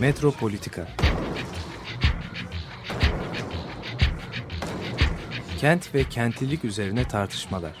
[0.00, 0.88] Metropolitika
[5.60, 7.72] Kent ve kentlilik üzerine tartışmalar.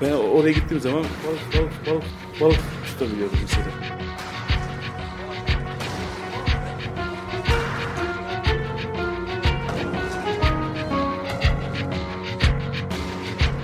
[0.00, 2.04] Ben oraya gittiğim zaman balık balık balık
[2.40, 3.66] balık tutabiliyordum mesela.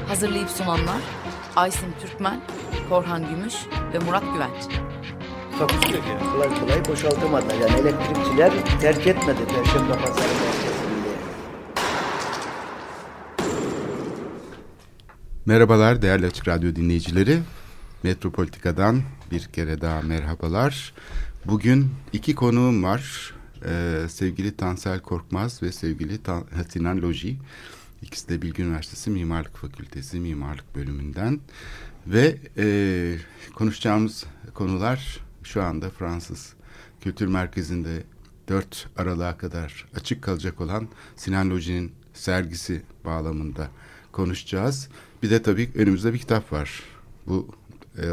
[0.09, 1.01] Hazırlayıp sunanlar
[1.57, 2.41] Aysin Türkmen,
[2.89, 3.55] Korhan Gümüş
[3.93, 4.82] ve Murat Güvenç.
[5.69, 6.33] Takusu yok yani.
[6.33, 7.55] Kolay kolay boşaltamadılar.
[7.55, 11.13] Yani elektrikçiler terk etmedi Perşembe Pazarı merkezini.
[15.47, 17.39] Merhabalar değerli Açık Radyo dinleyicileri.
[18.03, 20.95] Metropolitika'dan bir kere daha merhabalar.
[21.45, 23.35] Bugün iki konuğum var.
[23.65, 27.39] Ee, sevgili Tansel Korkmaz ve sevgili Tan Sinan Loji.
[28.03, 31.41] İkisi de Bilgi Üniversitesi Mimarlık Fakültesi Mimarlık Bölümünden.
[32.07, 33.17] Ve e,
[33.55, 34.25] konuşacağımız
[34.55, 36.53] konular şu anda Fransız
[37.01, 38.03] Kültür Merkezi'nde
[38.49, 43.69] 4 Aralık'a kadar açık kalacak olan Sinan Loji'nin sergisi bağlamında
[44.13, 44.89] konuşacağız.
[45.23, 46.83] Bir de tabii önümüzde bir kitap var.
[47.27, 47.49] Bu
[47.99, 48.05] e,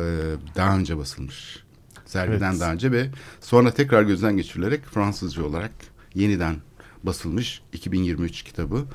[0.55, 1.63] daha önce basılmış.
[2.05, 2.61] Sergiden Evet.
[2.61, 3.09] daha önce ve
[3.41, 5.71] sonra tekrar gözden geçirilerek Fransızca olarak
[6.15, 6.55] yeniden
[7.03, 8.85] basılmış 2023 kitabı.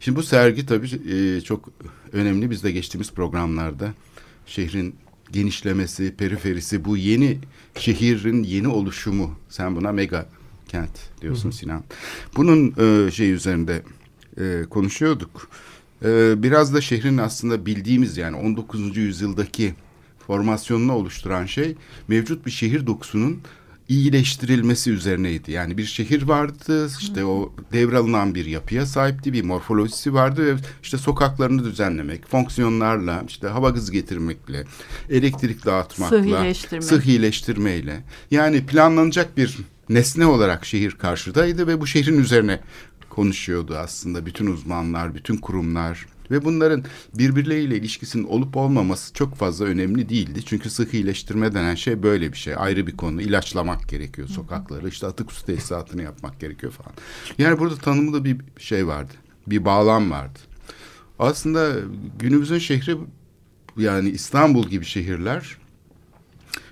[0.00, 1.68] Şimdi bu sergi tabii e, çok
[2.12, 2.50] önemli.
[2.50, 3.94] Biz de geçtiğimiz programlarda
[4.46, 4.96] şehrin
[5.32, 7.38] genişlemesi, periferisi, bu yeni
[7.78, 9.38] şehrin yeni oluşumu.
[9.48, 10.28] Sen buna mega
[10.68, 10.90] kent
[11.22, 11.84] diyorsun Sinan.
[12.36, 13.82] Bunun e, şey üzerinde
[14.40, 15.48] e, konuşuyorduk.
[16.04, 18.96] E, biraz da şehrin aslında bildiğimiz yani 19.
[18.96, 19.74] yüzyıldaki
[20.26, 21.74] formasyonunu oluşturan şey
[22.08, 23.40] mevcut bir şehir dokusunun
[23.90, 25.52] iyileştirilmesi üzerineydi.
[25.52, 30.98] Yani bir şehir vardı, işte o devralınan bir yapıya sahipti, bir morfolojisi vardı ve işte
[30.98, 34.64] sokaklarını düzenlemek, fonksiyonlarla, işte hava gazı getirmekle,
[35.10, 36.82] elektrik dağıtmakla, Sıhhileştirme.
[36.82, 38.04] sıhhileştirmeyle.
[38.30, 42.60] Yani planlanacak bir nesne olarak şehir karşıdaydı ve bu şehrin üzerine
[43.08, 50.08] konuşuyordu aslında bütün uzmanlar, bütün kurumlar ve bunların birbirleriyle ilişkisinin olup olmaması çok fazla önemli
[50.08, 50.40] değildi.
[50.44, 52.54] Çünkü sıhhi iyileştirme denen şey böyle bir şey.
[52.56, 53.22] Ayrı bir konu.
[53.22, 54.88] İlaçlamak gerekiyor sokakları.
[54.88, 56.92] İşte atık su tesisatını yapmak gerekiyor falan.
[57.38, 59.12] Yani burada tanımlı bir şey vardı.
[59.46, 60.38] Bir bağlam vardı.
[61.18, 61.76] Aslında
[62.18, 62.96] günümüzün şehri
[63.76, 65.56] yani İstanbul gibi şehirler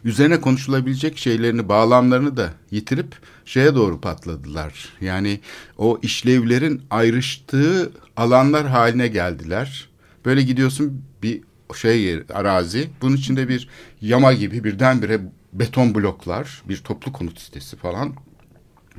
[0.05, 4.89] üzerine konuşulabilecek şeylerini, bağlamlarını da yitirip şeye doğru patladılar.
[5.01, 5.41] Yani
[5.79, 9.89] o işlevlerin ayrıştığı alanlar haline geldiler.
[10.25, 11.41] Böyle gidiyorsun bir
[11.75, 12.91] şey arazi.
[13.03, 13.69] Bunun içinde bir
[14.01, 15.21] yama gibi birdenbire
[15.53, 18.15] beton bloklar, bir toplu konut sitesi falan.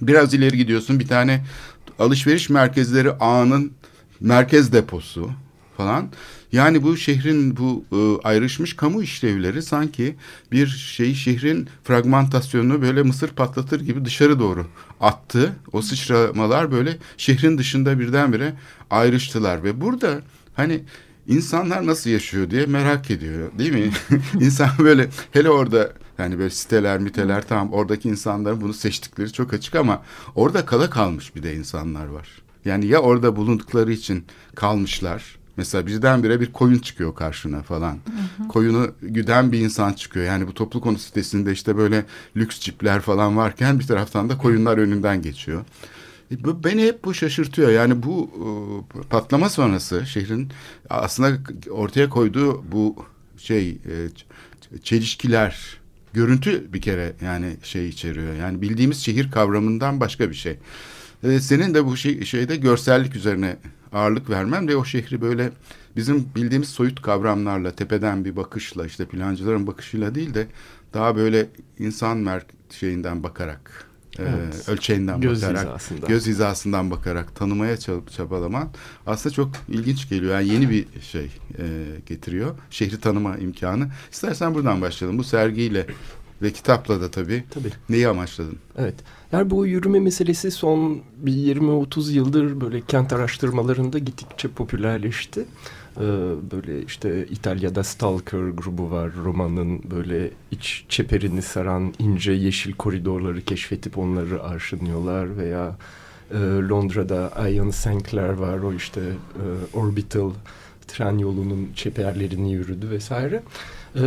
[0.01, 1.45] Biraz ileri gidiyorsun bir tane
[1.99, 3.71] alışveriş merkezleri ağının
[4.19, 5.31] merkez deposu
[5.77, 6.09] falan.
[6.51, 10.15] Yani bu şehrin bu e, ayrışmış kamu işlevleri sanki
[10.51, 14.67] bir şey şehrin fragmentasyonunu böyle mısır patlatır gibi dışarı doğru
[15.01, 15.55] attı.
[15.71, 18.53] O sıçramalar böyle şehrin dışında birdenbire
[18.89, 20.21] ayrıştılar ve burada
[20.55, 20.83] hani
[21.27, 23.91] insanlar nasıl yaşıyor diye merak ediyor değil mi?
[24.39, 29.75] İnsan böyle hele orada yani böyle siteler miteler tamam oradaki insanların bunu seçtikleri çok açık
[29.75, 30.03] ama
[30.35, 32.27] orada kala kalmış bir de insanlar var.
[32.65, 35.38] Yani ya orada bulundukları için kalmışlar.
[35.59, 37.97] Mesela birdenbire bir koyun çıkıyor karşına falan.
[38.49, 40.25] Koyunu güden bir insan çıkıyor.
[40.25, 42.05] Yani bu toplu konut sitesinde işte böyle
[42.37, 45.65] lüks cipler falan varken bir taraftan da koyunlar önünden geçiyor.
[46.31, 47.69] E, bu- Beni hep bu şaşırtıyor.
[47.71, 48.29] Yani bu
[48.95, 50.49] e, patlama sonrası şehrin
[50.89, 51.37] aslında
[51.71, 52.95] ortaya koyduğu bu
[53.37, 53.93] şey e,
[54.83, 55.77] çelişkiler,
[56.13, 58.33] görüntü bir kere yani şey içeriyor.
[58.35, 60.57] Yani bildiğimiz şehir kavramından başka bir şey.
[61.39, 63.57] Senin de bu şey, şeyde görsellik üzerine
[63.93, 65.51] ağırlık vermem de o şehri böyle
[65.95, 70.47] bizim bildiğimiz soyut kavramlarla tepeden bir bakışla işte plancıların bakışıyla değil de
[70.93, 73.85] daha böyle insan mer şeyinden bakarak
[74.19, 74.69] e, Evet.
[74.69, 76.07] ölçeğinden Göz bakarak hizasından.
[76.07, 78.69] göz hizasından bakarak tanımaya çab- çabalaman
[79.07, 80.33] aslında çok ilginç geliyor.
[80.39, 81.25] Yani yeni bir şey
[81.59, 81.65] e,
[82.05, 82.55] getiriyor.
[82.69, 83.87] Şehri tanıma imkanı.
[84.11, 85.17] İstersen buradan başlayalım.
[85.17, 85.85] Bu sergiyle
[86.41, 87.43] ve kitapla da tabii.
[87.49, 87.71] Tabii.
[87.89, 88.57] Neyi amaçladın?
[88.77, 88.95] Evet.
[89.31, 95.45] Yani bu yürüme meselesi son bir 20-30 yıldır böyle kent araştırmalarında gittikçe popülerleşti.
[95.97, 96.01] Ee,
[96.51, 99.11] böyle işte İtalya'da Stalker grubu var.
[99.23, 105.77] Romanın böyle iç çeperini saran ince yeşil koridorları keşfedip onları arşınlıyorlar veya
[106.31, 106.37] e,
[106.69, 108.57] Londra'da Ian Sinclair var.
[108.57, 110.31] O işte e, Orbital
[110.87, 113.43] tren yolunun çeperlerini yürüdü vesaire.
[113.95, 114.01] Ee,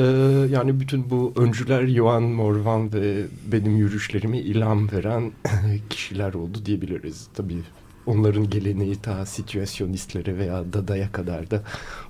[0.51, 5.33] yani bütün bu öncüler Johan Morvan ve benim yürüyüşlerime ilham veren
[5.91, 7.29] kişiler oldu diyebiliriz.
[7.35, 7.59] Tabii
[8.07, 11.63] onların geleneği ta situasyonistlere veya Dada'ya kadar da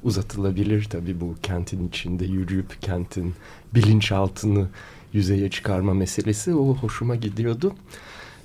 [0.02, 0.84] uzatılabilir.
[0.84, 3.34] Tabii bu kentin içinde yürüyüp kentin
[3.74, 4.68] bilinçaltını
[5.12, 7.74] yüzeye çıkarma meselesi o hoşuma gidiyordu.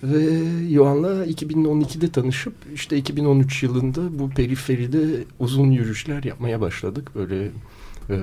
[0.03, 0.23] Ve
[0.69, 7.11] Yohan'la 2012'de tanışıp işte 2013 yılında bu periferide uzun yürüyüşler yapmaya başladık.
[7.15, 7.51] Böyle
[8.09, 8.15] e,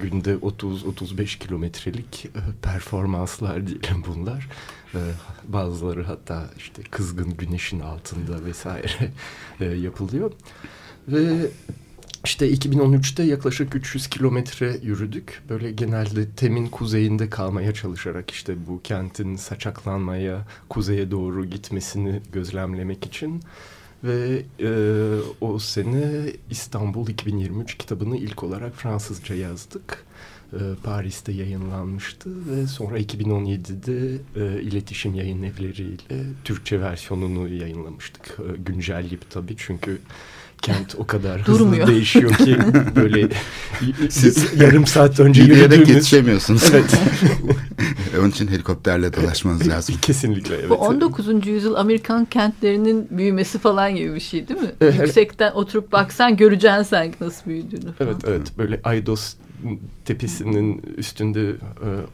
[0.00, 4.48] günde 30-35 kilometrelik e, performanslar diyelim bunlar.
[4.94, 4.98] E,
[5.48, 9.10] bazıları hatta işte kızgın güneşin altında vesaire
[9.60, 10.32] e, yapılıyor.
[11.08, 11.50] Ve
[12.24, 15.42] işte 2013'te yaklaşık 300 kilometre yürüdük.
[15.48, 23.42] Böyle genelde Tem'in kuzeyinde kalmaya çalışarak işte bu kentin saçaklanmaya, kuzeye doğru gitmesini gözlemlemek için.
[24.04, 24.70] Ve e,
[25.40, 30.04] o sene İstanbul 2023 kitabını ilk olarak Fransızca yazdık.
[30.52, 38.38] E, Paris'te yayınlanmıştı ve sonra 2017'de e, iletişim yayın evleriyle Türkçe versiyonunu yayınlamıştık.
[38.38, 39.98] E, güncelleyip tabii çünkü
[40.62, 41.86] kent o kadar hızlı Durmuyor.
[41.86, 42.56] değişiyor ki
[42.96, 43.28] böyle
[44.10, 45.88] Siz yarım saat önce Yürüyerek yürüdüğümüz...
[45.88, 46.62] yetişemiyorsunuz.
[46.72, 46.98] Evet.
[48.20, 49.94] Onun için helikopterle dolaşmanız lazım.
[50.02, 50.70] Kesinlikle evet.
[50.70, 51.46] Bu 19.
[51.46, 54.72] yüzyıl Amerikan kentlerinin büyümesi falan gibi bir şey değil mi?
[54.80, 55.00] Evet.
[55.00, 58.10] Yüksekten oturup baksan göreceksin sanki nasıl büyüdüğünü falan.
[58.10, 59.34] Evet evet böyle Aydos
[60.04, 61.56] tepesinin üstünde e,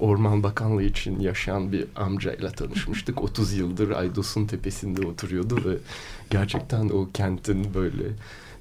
[0.01, 3.23] Orman Bakanlığı için yaşayan bir amcayla tanışmıştık.
[3.23, 5.77] 30 yıldır Aydos'un tepesinde oturuyordu ve
[6.31, 8.05] gerçekten o kentin böyle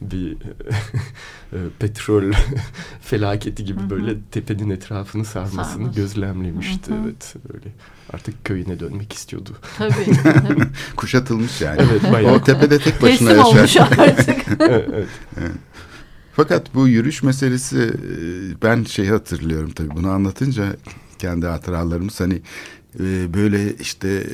[0.01, 0.31] bir
[1.53, 2.31] e, petrol
[3.01, 5.95] felaketi gibi böyle tepenin etrafını sarmasını Sarması.
[5.99, 6.93] gözlemlemişti.
[7.03, 7.65] Evet böyle
[8.13, 9.49] artık köyüne dönmek istiyordu.
[9.77, 9.93] Tabii.
[10.23, 10.63] tabii.
[10.95, 11.81] Kuşatılmış yani.
[11.89, 12.33] Evet bayağı.
[12.33, 13.97] O tepede tek başına Teslim olmuş yaşar.
[13.97, 14.45] artık.
[14.59, 14.89] evet,
[15.37, 15.51] evet.
[16.37, 18.21] Fakat bu yürüyüş meselesi e,
[18.63, 20.75] ben şeyi hatırlıyorum tabii bunu anlatınca
[21.17, 22.41] kendi hatıralarımız hani
[22.99, 24.33] e, böyle işte e,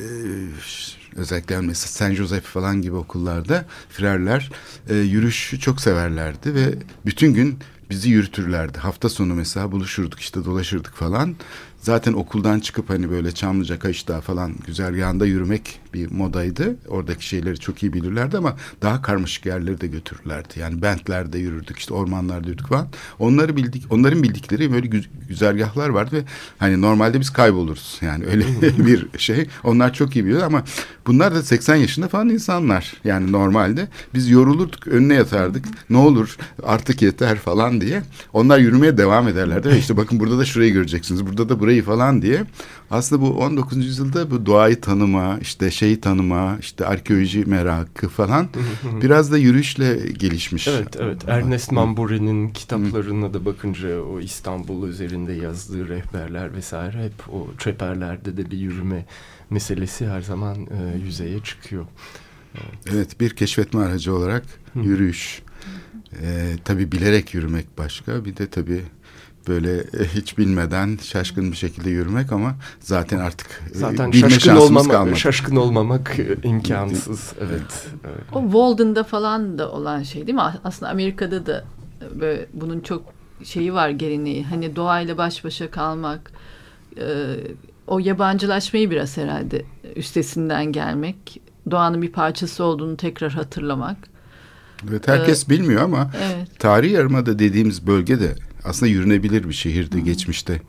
[1.16, 4.50] özellikle mesela Saint Joseph falan gibi okullarda firerler
[4.90, 6.74] yürüyüşü çok severlerdi ve
[7.06, 7.58] bütün gün
[7.90, 8.78] bizi yürütürlerdi.
[8.78, 11.36] Hafta sonu mesela buluşurduk işte dolaşırdık falan.
[11.84, 16.76] Zaten okuldan çıkıp hani böyle Çamlıca, Kaşdağ falan güzergahında yürümek bir modaydı.
[16.88, 20.60] Oradaki şeyleri çok iyi bilirlerdi ama daha karmaşık yerleri de götürürlerdi.
[20.60, 22.88] Yani bentlerde yürürdük işte ormanlarda yürüdük falan.
[23.18, 26.22] Onları bildik, onların bildikleri böyle güz- güzergahlar vardı ve
[26.58, 27.98] hani normalde biz kayboluruz.
[28.02, 28.44] Yani öyle
[28.86, 29.46] bir şey.
[29.64, 30.64] Onlar çok iyi biliyor ama
[31.06, 32.92] bunlar da 80 yaşında falan insanlar.
[33.04, 35.64] Yani normalde biz yorulurduk, önüne yatardık.
[35.90, 38.02] Ne olur artık yeter falan diye.
[38.32, 41.26] Onlar yürümeye devam ederlerdi ve işte bakın burada da şurayı göreceksiniz.
[41.26, 42.44] Burada da burayı falan diye.
[42.90, 43.86] Aslında bu 19.
[43.86, 48.48] yüzyılda bu doğayı tanıma, işte şeyi tanıma, işte arkeoloji merakı falan
[49.02, 50.68] biraz da yürüyüşle gelişmiş.
[50.68, 51.28] Evet, evet.
[51.28, 58.50] Ernest Mambouri'nin kitaplarına da bakınca o İstanbul üzerinde yazdığı rehberler vesaire hep o çeperlerde de
[58.50, 59.06] bir yürüme
[59.50, 61.86] meselesi her zaman e, yüzeye çıkıyor.
[62.90, 64.44] Evet bir keşfetme aracı olarak
[64.74, 65.42] yürüyüş.
[66.22, 68.24] Ee, tabii bilerek yürümek başka.
[68.24, 68.82] Bir de tabii
[69.48, 74.38] böyle e, hiç bilmeden şaşkın bir şekilde yürümek ama zaten artık e, Zaten bilme şaşkın
[74.50, 75.16] şansımız olmamak, kalmadı.
[75.16, 77.32] şaşkın olmamak e, imkansız.
[77.40, 77.86] Evet.
[78.04, 78.24] evet.
[78.32, 80.42] O Walden'da falan da olan şey değil mi?
[80.64, 81.64] Aslında Amerika'da da
[82.20, 83.02] böyle bunun çok
[83.44, 84.44] şeyi var geleneği.
[84.44, 86.32] Hani doğayla baş başa kalmak,
[87.86, 89.64] o yabancılaşmayı biraz herhalde
[89.96, 93.96] üstesinden gelmek, doğanın bir parçası olduğunu tekrar hatırlamak.
[94.90, 96.48] Evet, herkes bilmiyor ama Evet.
[96.58, 98.34] tarihi yarımada dediğimiz bölge de
[98.64, 100.60] aslında yürünebilir bir şehirdi geçmişte.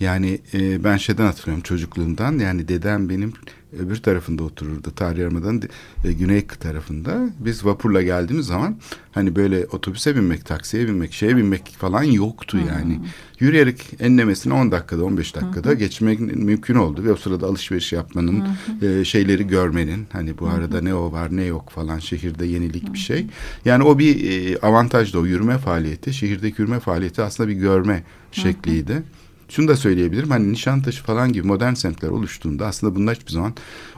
[0.00, 3.32] Yani e, ben şeyden hatırlıyorum çocukluğumdan yani dedem benim
[3.78, 5.62] öbür tarafında otururdu Tarihi Yarımada'nın
[6.04, 7.28] e, güney tarafında.
[7.38, 8.76] Biz vapurla geldiğimiz zaman
[9.12, 13.00] hani böyle otobüse binmek, taksiye binmek, şeye binmek falan yoktu yani.
[13.40, 18.44] Yürüyerek enlemesine 10 dakikada 15 dakikada geçmek mümkün oldu ve o sırada alışveriş yapmanın
[18.82, 22.98] e, şeyleri görmenin hani bu arada ne o var ne yok falan şehirde yenilik bir
[22.98, 23.26] şey.
[23.64, 26.14] Yani o bir e, avantaj da o yürüme faaliyeti.
[26.14, 28.02] Şehirdeki yürüme faaliyeti aslında bir görme
[28.32, 29.02] şekliydi.
[29.48, 33.54] Şunu da söyleyebilirim hani Nişantaşı falan gibi modern semtler oluştuğunda aslında bunlar hiçbir zaman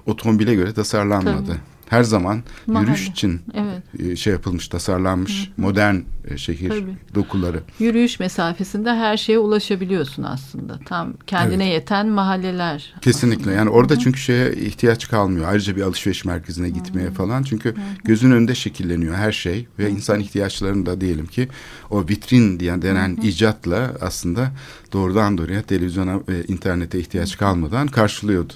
[0.07, 1.47] otomobile göre tasarlanmadı.
[1.47, 1.59] Tabii.
[1.89, 2.91] Her zaman Mahalle.
[2.91, 4.11] yürüyüş için Evet.
[4.13, 6.03] e, şey yapılmış, tasarlanmış modern e,
[6.37, 6.97] şehir Tabii.
[7.15, 7.61] dokuları.
[7.79, 10.79] Yürüyüş mesafesinde her şeye ulaşabiliyorsun aslında.
[10.87, 12.95] Tam kendine yeten mahalleler.
[13.01, 15.49] Kesinlikle yani orada çünkü şeye ihtiyaç kalmıyor.
[15.49, 17.43] Ayrıca bir alışveriş merkezine gitmeye falan.
[17.43, 21.49] Çünkü gözün önünde şekilleniyor her şey ve insan ihtiyaçlarını da diyelim ki
[21.91, 24.51] o vitrin diye denen icatla aslında
[24.93, 28.53] doğrudan doğruya televizyona ve internete ihtiyaç kalmadan karşılıyordu.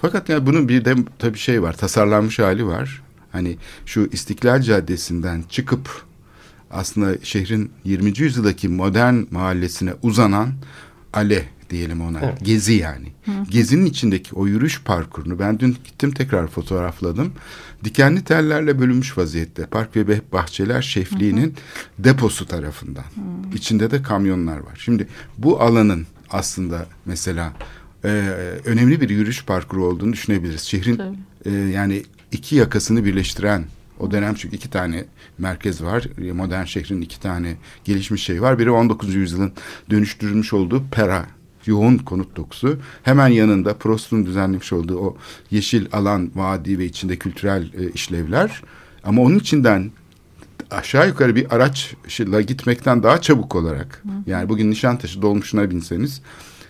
[0.00, 3.02] Fakat yani bunun bir de tabii şey var tasarlanmış hali var.
[3.32, 6.04] Hani şu İstiklal Caddesi'nden çıkıp
[6.74, 8.18] aslında şehrin 20.
[8.18, 10.52] yüzyıldaki modern mahallesine uzanan
[11.12, 12.20] ale diyelim ona.
[12.20, 12.38] Evet.
[12.44, 13.12] Gezi yani.
[13.50, 17.32] Gezinin içindeki o yürüyüş parkurunu ben dün gittim tekrar fotoğrafladım.
[17.84, 19.66] Dikenli tellerle bölünmüş vaziyette.
[19.66, 21.54] Park ve Bah- Bahçeler Şefliği'nin
[21.98, 23.04] deposu tarafından.
[23.54, 24.78] İçinde de kamyonlar var.
[24.78, 27.52] Şimdi bu alanın aslında mesela
[28.04, 28.08] e,
[28.64, 30.62] önemli bir yürüyüş parkuru olduğunu düşünebiliriz.
[30.62, 31.16] Şehrin Tabii.
[31.44, 32.02] e, yani
[32.32, 33.64] iki yakasını birleştiren
[34.04, 35.04] o dönem çünkü iki tane
[35.38, 36.08] merkez var.
[36.32, 38.58] Modern şehrin iki tane gelişmiş şey var.
[38.58, 39.14] Biri 19.
[39.14, 39.52] yüzyılın
[39.90, 41.26] dönüştürülmüş olduğu Pera
[41.66, 42.78] yoğun konut dokusu.
[43.02, 45.16] Hemen yanında Prost'un düzenlemiş olduğu o
[45.50, 48.62] yeşil alan, vadi ve içinde kültürel e, işlevler.
[49.04, 49.90] Ama onun içinden
[50.70, 54.02] aşağı yukarı bir araçla gitmekten daha çabuk olarak.
[54.26, 56.22] Yani bugün Nişantaşı dolmuşuna binseniz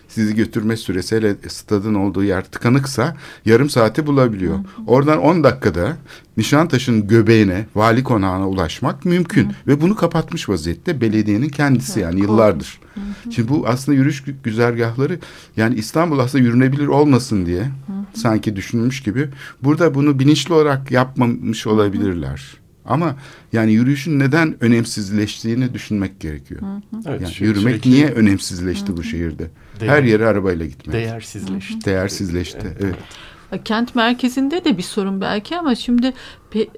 [0.07, 4.53] sizi götürme süresi hele stadın olduğu yer tıkanıksa yarım saati bulabiliyor.
[4.53, 4.63] Hı hı.
[4.87, 5.97] Oradan 10 dakikada
[6.37, 9.49] Nişantaşı'nın göbeğine, vali konağına ulaşmak mümkün.
[9.49, 9.53] Hı.
[9.67, 12.79] Ve bunu kapatmış vaziyette belediyenin kendisi yani yıllardır.
[12.93, 13.31] Hı hı.
[13.31, 15.19] Şimdi bu aslında yürüyüş güzergahları
[15.57, 18.19] yani İstanbul aslında yürünebilir olmasın diye hı hı.
[18.19, 19.29] sanki düşünülmüş gibi.
[19.63, 22.47] Burada bunu bilinçli olarak yapmamış olabilirler.
[22.51, 22.64] Hı hı.
[22.85, 23.15] Ama
[23.53, 26.61] yani yürüyüşün neden önemsizleştiğini düşünmek gerekiyor.
[26.61, 27.01] Hı hı.
[27.05, 27.91] Evet, yani yürümek sürekli...
[27.91, 28.97] niye önemsizleşti hı hı.
[28.97, 29.49] bu şehirde?
[29.79, 30.93] Değer, Her yere arabayla gitmek.
[30.93, 31.73] Değersizleşti.
[31.73, 31.85] Hı hı.
[31.85, 32.67] Değersizleşti.
[32.81, 32.95] Evet.
[33.51, 33.63] evet.
[33.65, 36.13] Kent merkezinde de bir sorun belki ama şimdi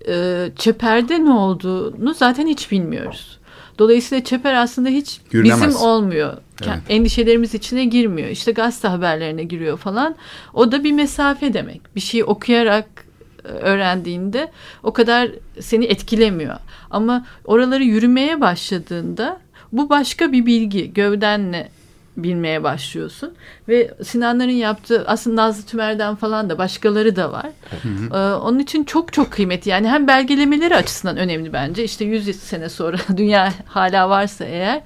[0.08, 3.40] e, Çeper'de ne olduğunu zaten hiç bilmiyoruz.
[3.80, 5.62] Dolayısıyla Çeper aslında hiç Yürünemez.
[5.62, 6.38] bizim olmuyor.
[6.64, 6.80] Evet.
[6.90, 8.30] Endişelerimiz içine girmiyor.
[8.30, 10.16] İşte gazete haberlerine giriyor falan.
[10.54, 11.96] O da bir mesafe demek.
[11.96, 13.07] Bir şeyi okuyarak
[13.48, 14.52] öğrendiğinde
[14.84, 16.56] o kadar seni etkilemiyor.
[16.92, 19.40] Ama oraları yürümeye başladığında
[19.72, 20.94] bu başka bir bilgi.
[20.94, 21.70] Gövdenle
[22.18, 23.34] bilmeye başlıyorsun.
[23.68, 27.50] Ve Sinanların yaptığı aslında Nazlı Tümer'den falan da başkaları da var.
[27.70, 28.18] Hı hı.
[28.18, 29.72] Ee, onun için çok çok kıymetli.
[29.72, 31.84] Yani hem belgelemeleri açısından önemli bence.
[31.84, 34.82] İşte 100 sene sonra dünya hala varsa eğer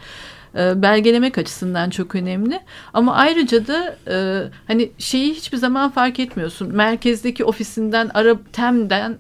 [0.56, 2.60] e, belgelemek açısından çok önemli.
[2.94, 6.76] Ama ayrıca da e, hani şeyi hiçbir zaman fark etmiyorsun.
[6.76, 9.18] Merkezdeki ofisinden, Arap Tem'den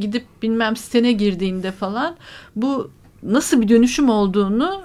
[0.00, 2.16] gidip bilmem sitene girdiğinde falan
[2.56, 2.90] bu
[3.22, 4.82] nasıl bir dönüşüm olduğunu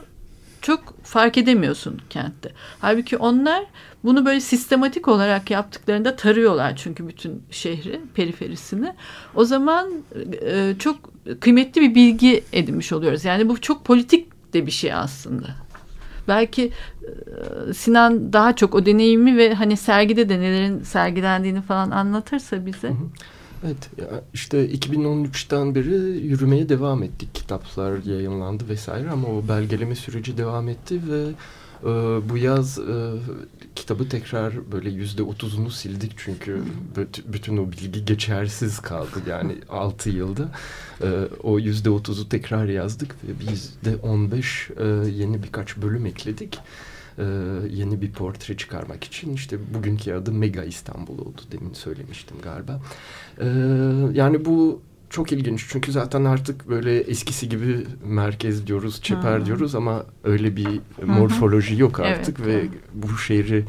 [0.61, 2.51] çok fark edemiyorsun kentte.
[2.79, 3.65] Halbuki onlar
[4.03, 8.93] bunu böyle sistematik olarak yaptıklarında tarıyorlar çünkü bütün şehri, periferisini.
[9.35, 9.89] O zaman
[10.45, 10.95] e, çok
[11.39, 13.25] kıymetli bir bilgi edinmiş oluyoruz.
[13.25, 15.47] Yani bu çok politik de bir şey aslında.
[16.29, 16.71] Belki
[17.69, 22.91] e, Sinan daha çok o deneyimi ve hani sergide de nelerin sergilendiğini falan anlatırsa bize.
[23.65, 23.89] Evet
[24.33, 25.93] işte 2013'ten beri
[26.27, 27.35] yürümeye devam ettik.
[27.35, 31.23] Kitaplar yayınlandı vesaire ama o belgeleme süreci devam etti ve
[31.83, 31.85] e,
[32.29, 33.13] bu yaz e,
[33.75, 36.63] kitabı tekrar böyle yüzde otuzunu sildik çünkü
[37.25, 40.51] bütün o bilgi geçersiz kaldı yani altı yılda.
[41.01, 41.07] E,
[41.43, 46.59] o yüzde otuzu tekrar yazdık ve yüzde on beş e, yeni birkaç bölüm ekledik
[47.19, 47.23] e,
[47.69, 52.81] yeni bir portre çıkarmak için işte bugünkü adı Mega İstanbul oldu demin söylemiştim galiba.
[53.39, 53.45] E,
[54.13, 59.45] yani bu çok ilginç çünkü zaten artık böyle eskisi gibi merkez diyoruz, çeper Hı.
[59.45, 63.65] diyoruz ama öyle bir morfoloji yok artık evet, ve bu şehri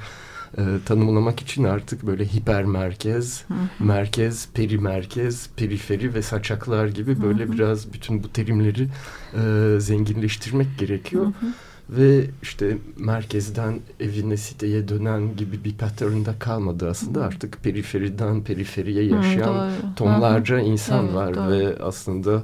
[0.59, 3.85] e, tanımlamak için artık böyle hiper merkez, Hı.
[3.85, 7.53] merkez, peri merkez, periferi ve saçaklar gibi böyle Hı.
[7.53, 8.89] biraz bütün bu terimleri
[9.35, 11.27] e, zenginleştirmek gerekiyor.
[11.27, 11.47] Hı.
[11.91, 17.25] Ve işte merkezden evine siteye dönen gibi bir pattern'da kalmadı aslında.
[17.25, 20.61] Artık periferiden periferiye yaşayan Hı, tonlarca Hı.
[20.61, 21.51] insan evet, var doğru.
[21.51, 22.43] ve aslında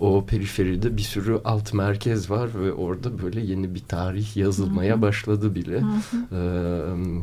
[0.00, 5.02] o periferide bir sürü alt merkez var ve orada böyle yeni bir tarih yazılmaya Hı.
[5.02, 5.80] başladı bile.
[5.80, 5.86] Hı.
[6.32, 7.22] Ee, ee,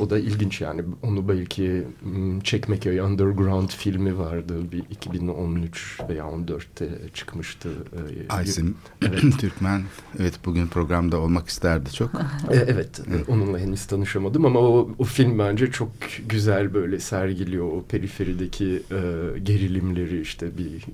[0.00, 0.82] o da ilginç yani.
[1.02, 4.72] Onu belki hmm, Çekmeköy Underground filmi vardı.
[4.72, 7.68] Bir 2013 veya 14'te çıkmıştı.
[7.68, 9.22] Ee, Aysim evet.
[9.38, 9.82] Türkmen.
[10.18, 12.14] Evet bugün programda olmak isterdi çok.
[12.14, 13.00] E, evet.
[13.08, 13.28] evet.
[13.28, 15.88] Onunla henüz tanışamadım ama o, o film bence çok
[16.28, 20.84] güzel böyle sergiliyor o periferideki e, gerilimleri işte bir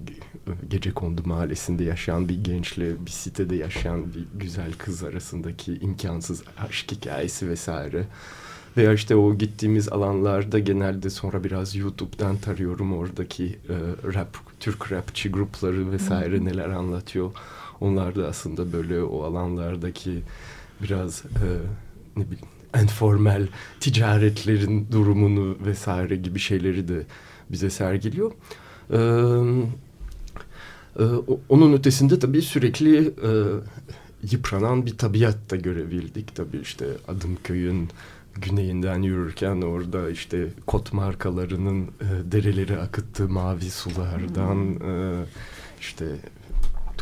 [0.70, 6.92] gece kondu mahallesinde yaşayan bir gençle bir sitede yaşayan bir güzel kız arasındaki imkansız aşk
[6.92, 8.06] hikayesi vesaire.
[8.76, 13.76] Veya işte o gittiğimiz alanlarda genelde sonra biraz YouTube'dan tarıyorum oradaki e,
[14.14, 17.30] rap, Türk rapçi grupları vesaire neler anlatıyor.
[17.80, 20.22] Onlar da aslında böyle o alanlardaki
[20.82, 21.48] biraz e,
[22.16, 23.48] ne bileyim enformel
[23.80, 27.02] ticaretlerin durumunu vesaire gibi şeyleri de
[27.50, 28.32] bize sergiliyor.
[28.90, 28.96] Ee,
[30.98, 31.04] e,
[31.48, 33.30] onun ötesinde tabii sürekli e,
[34.30, 36.34] yıpranan bir tabiat da görebildik.
[36.34, 37.88] Tabii işte Adımköy'ün
[38.40, 45.20] güneyinden yürürken orada işte kot markalarının e, dereleri akıttığı mavi sulardan hmm.
[45.20, 45.24] e,
[45.80, 46.06] işte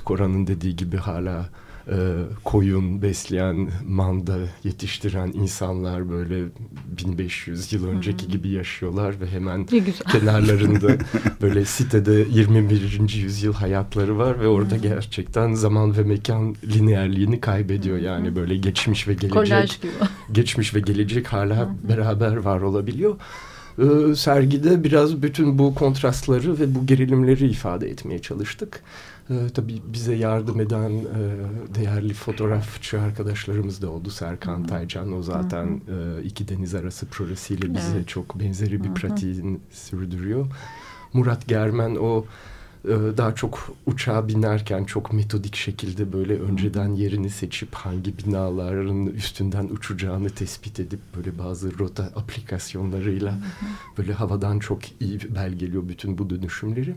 [0.04, 1.48] Kora'nın dediği gibi hala
[1.88, 1.96] e,
[2.44, 6.44] koyun besleyen, manda yetiştiren insanlar böyle
[6.86, 8.32] 1500 yıl önceki hmm.
[8.32, 9.66] gibi yaşıyorlar ve hemen
[10.12, 10.88] kenarlarında
[11.42, 13.14] böyle sitede 21.
[13.14, 14.82] yüzyıl hayatları var ve orada hmm.
[14.82, 17.98] gerçekten zaman ve mekan lineerliğini kaybediyor.
[17.98, 18.04] Hmm.
[18.04, 19.80] Yani böyle geçmiş ve gelecek
[20.32, 21.88] geçmiş ve gelecek hala hmm.
[21.88, 23.16] beraber var olabiliyor.
[23.78, 28.82] e, sergide biraz bütün bu kontrastları ve bu gerilimleri ifade etmeye çalıştık.
[29.30, 31.04] E, tabii bize yardım eden e,
[31.74, 34.10] değerli fotoğrafçı arkadaşlarımız da oldu.
[34.10, 38.08] Serkan Taycan o zaten e, iki deniz arası projesiyle bize Evet.
[38.08, 40.46] çok benzeri bir pratiğini sürdürüyor.
[41.12, 42.24] Murat Germen o
[42.84, 49.64] e, daha çok uçağa binerken çok metodik şekilde böyle önceden yerini seçip hangi binaların üstünden
[49.64, 53.38] uçacağını tespit edip böyle bazı rota aplikasyonlarıyla
[53.98, 56.94] böyle havadan çok iyi belgeliyor bütün bu dönüşümleri.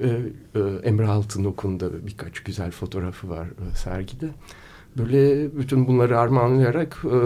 [0.00, 0.08] E,
[0.54, 4.30] e, Emre Altınok'un da birkaç güzel fotoğrafı var e, sergide.
[4.98, 7.16] Böyle bütün bunları armağanlayarak e,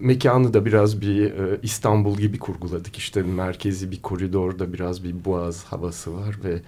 [0.00, 2.96] mekanı da biraz bir e, İstanbul gibi kurguladık.
[2.96, 6.60] İşte merkezi bir koridorda biraz bir boğaz havası var ve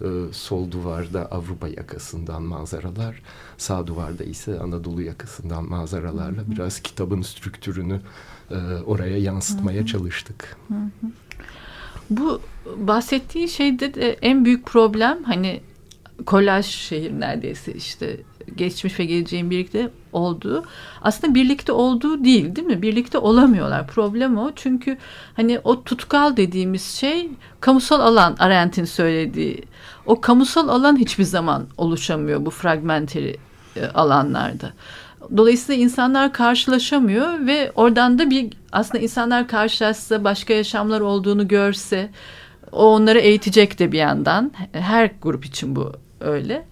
[0.00, 3.22] e, sol duvarda Avrupa yakasından manzaralar,
[3.58, 8.00] sağ duvarda ise Anadolu yakasından manzaralarla biraz kitabın strüktürünü
[8.50, 10.56] e, oraya yansıtmaya çalıştık.
[12.10, 12.40] Bu
[12.76, 15.60] bahsettiği şeyde de en büyük problem hani
[16.26, 18.16] kolaj şehir neredeyse işte
[18.56, 20.64] geçmiş ve geleceğin birlikte olduğu
[21.02, 22.82] aslında birlikte olduğu değil değil mi?
[22.82, 23.86] Birlikte olamıyorlar.
[23.86, 24.52] Problem o.
[24.56, 24.98] Çünkü
[25.34, 29.62] hani o tutkal dediğimiz şey kamusal alan Arendt'in söylediği.
[30.06, 33.34] O kamusal alan hiçbir zaman oluşamıyor bu fragmentary
[33.76, 34.72] e, alanlarda.
[35.36, 42.10] Dolayısıyla insanlar karşılaşamıyor ve oradan da bir aslında insanlar karşılaşsa başka yaşamlar olduğunu görse
[42.72, 44.52] o onları eğitecek de bir yandan.
[44.72, 46.66] Her grup için bu öyle.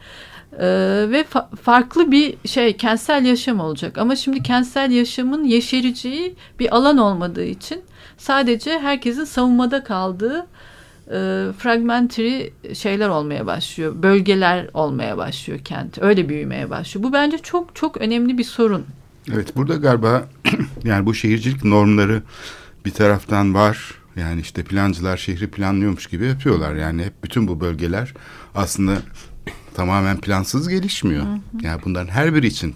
[0.52, 3.98] Ee, ve fa- farklı bir şey kentsel yaşam olacak.
[3.98, 7.82] Ama şimdi kentsel yaşamın yeşereceği bir alan olmadığı için
[8.18, 10.46] sadece herkesin savunmada kaldığı
[11.08, 11.18] e,
[11.58, 14.02] fragmentary şeyler olmaya başlıyor.
[14.02, 15.98] Bölgeler olmaya başlıyor kent.
[16.02, 17.04] Öyle büyümeye başlıyor.
[17.08, 18.86] Bu bence çok çok önemli bir sorun.
[19.32, 20.28] Evet burada galiba
[20.84, 22.22] yani bu şehircilik normları
[22.84, 23.94] bir taraftan var.
[24.16, 26.74] Yani işte plancılar şehri planlıyormuş gibi yapıyorlar.
[26.74, 28.14] Yani hep bütün bu bölgeler
[28.54, 29.02] aslında
[29.74, 31.26] tamamen plansız gelişmiyor.
[31.62, 32.74] Yani bunların her biri için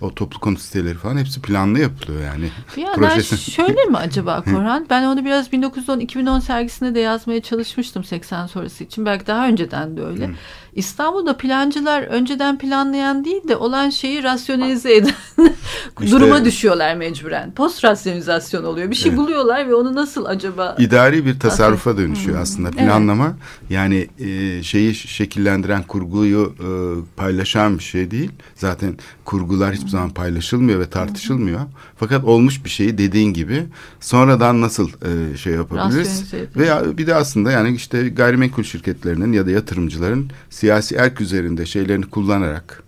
[0.00, 2.50] o toplu konut siteleri falan hepsi planlı yapılıyor yani.
[2.76, 3.50] Yandan Projesi.
[3.50, 4.86] şöyle mi acaba Korhan?
[4.90, 9.06] Ben onu biraz 1910-2010 sergisinde de yazmaya çalışmıştım 80 sonrası için.
[9.06, 10.30] Belki daha önceden de öyle.
[10.74, 15.12] İstanbul'da plancılar önceden planlayan değil de olan şeyi rasyonelize eden
[16.00, 17.52] İşte- duruma düşüyorlar mecburen.
[17.54, 18.90] Post rasyonizasyon oluyor.
[18.90, 19.18] Bir şey Evet.
[19.18, 23.36] buluyorlar ve onu nasıl acaba İdari bir tasarrufa dönüşüyor aslında planlama.
[23.70, 26.68] Yani e, şeyi şekillendiren kurguyu e,
[27.16, 28.30] paylaşan bir şey değil.
[28.54, 31.60] Zaten kurgular hiçbir zaman paylaşılmıyor ve tartışılmıyor.
[31.96, 33.66] Fakat olmuş bir şeyi dediğin gibi
[34.00, 35.98] sonradan nasıl e, şey yapabiliriz?
[35.98, 36.86] Rasyonize ediyor.
[36.86, 42.04] Ve bir de aslında yani işte gayrimenkul şirketlerinin ya da yatırımcıların siyasi erk üzerinde şeylerini
[42.04, 42.82] kullanarak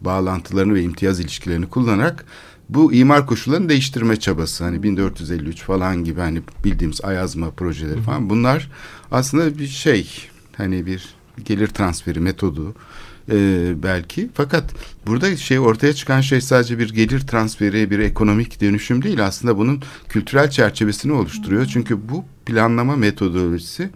[0.00, 2.24] bağlantılarını ve imtiyaz ilişkilerini kullanarak
[2.68, 8.70] bu imar koşullarını değiştirme çabası hani 1453 falan gibi hani bildiğimiz ayazma projeleri falan bunlar
[9.10, 12.74] aslında bir şey hani bir gelir transferi metodu
[13.30, 14.30] e, belki.
[14.34, 14.64] Fakat
[15.06, 19.26] burada şey ortaya çıkan şey sadece bir gelir transferi bir ekonomik dönüşüm değil.
[19.26, 21.66] Aslında bunun kültürel çerçevesini oluşturuyor.
[21.66, 23.90] Çünkü bu planlama metodolojisi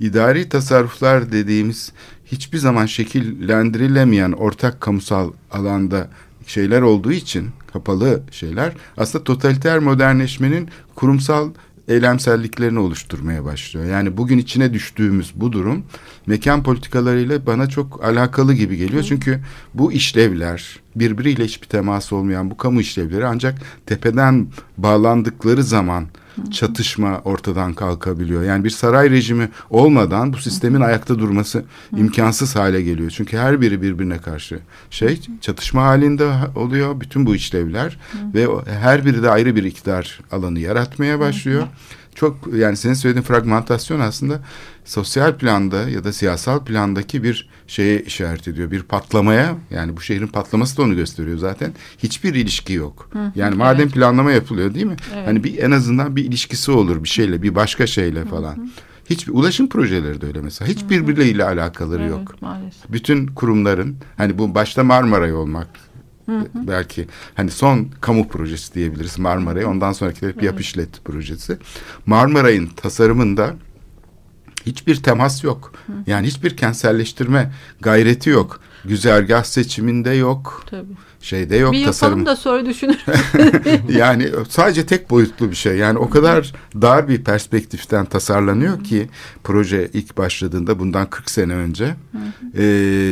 [0.00, 1.92] idari tasarruflar dediğimiz
[2.26, 6.08] hiçbir zaman şekillendirilemeyen ortak kamusal alanda
[6.46, 11.50] şeyler olduğu için kapalı şeyler aslında totaliter modernleşmenin kurumsal
[11.90, 13.86] eylemselliklerini oluşturmaya başlıyor.
[13.86, 15.84] Yani bugün içine düştüğümüz bu durum
[16.26, 19.02] mekan politikalarıyla bana çok alakalı gibi geliyor.
[19.02, 19.40] Çünkü
[19.74, 24.46] bu işlevler birbiriyle hiçbir teması olmayan bu kamu işlevleri ancak tepeden
[24.78, 26.06] bağlandıkları zaman
[26.50, 28.42] çatışma ortadan kalkabiliyor.
[28.42, 31.64] Yani bir saray rejimi olmadan bu sistemin ayakta durması
[31.96, 33.10] imkansız hale geliyor.
[33.10, 34.58] Çünkü her biri birbirine karşı
[34.90, 37.98] şey çatışma halinde oluyor bütün bu işlevler
[38.34, 38.46] ve
[38.80, 41.66] her biri de ayrı bir iktidar alanı yaratmaya başlıyor.
[42.14, 44.40] Çok yani senin söylediğin fragmentasyon aslında
[44.84, 48.70] sosyal planda ya da siyasal plandaki bir şeye işaret ediyor.
[48.70, 51.72] Bir patlamaya yani bu şehrin patlaması da onu gösteriyor zaten.
[51.98, 53.10] Hiçbir ilişki yok.
[53.34, 54.96] yani madem planlama yapılıyor değil mi?
[55.24, 58.70] Hani bir en azından bir ilişkisi olur bir şeyle, bir başka şeyle falan.
[59.10, 60.70] Hiçbir ulaşım projeleri de öyle mesela.
[60.70, 62.42] Hiç birbirleriyle alakaları Evet, yok.
[62.42, 62.92] maalesef.
[62.92, 65.68] Bütün kurumların hani bu başta Marmaray olmak
[66.54, 69.64] belki hani son kamu projesi diyebiliriz Marmaray.
[69.64, 71.58] Ondan sonraki de yap işlet projesi.
[72.06, 73.54] Marmaray'ın tasarımında
[74.66, 75.72] hiçbir temas yok.
[76.06, 78.60] Yani hiçbir kentselleştirme gayreti yok.
[78.84, 80.64] güzergah seçiminde yok.
[80.70, 80.96] Tabii.
[81.20, 82.26] Şeyde yok bir tasarım.
[82.26, 83.04] da sonra düşünür.
[83.88, 85.76] yani sadece tek boyutlu bir şey.
[85.76, 89.08] Yani o kadar dar bir perspektiften tasarlanıyor ki
[89.44, 91.96] proje ilk başladığında bundan 40 sene önce.
[92.54, 92.64] Ee,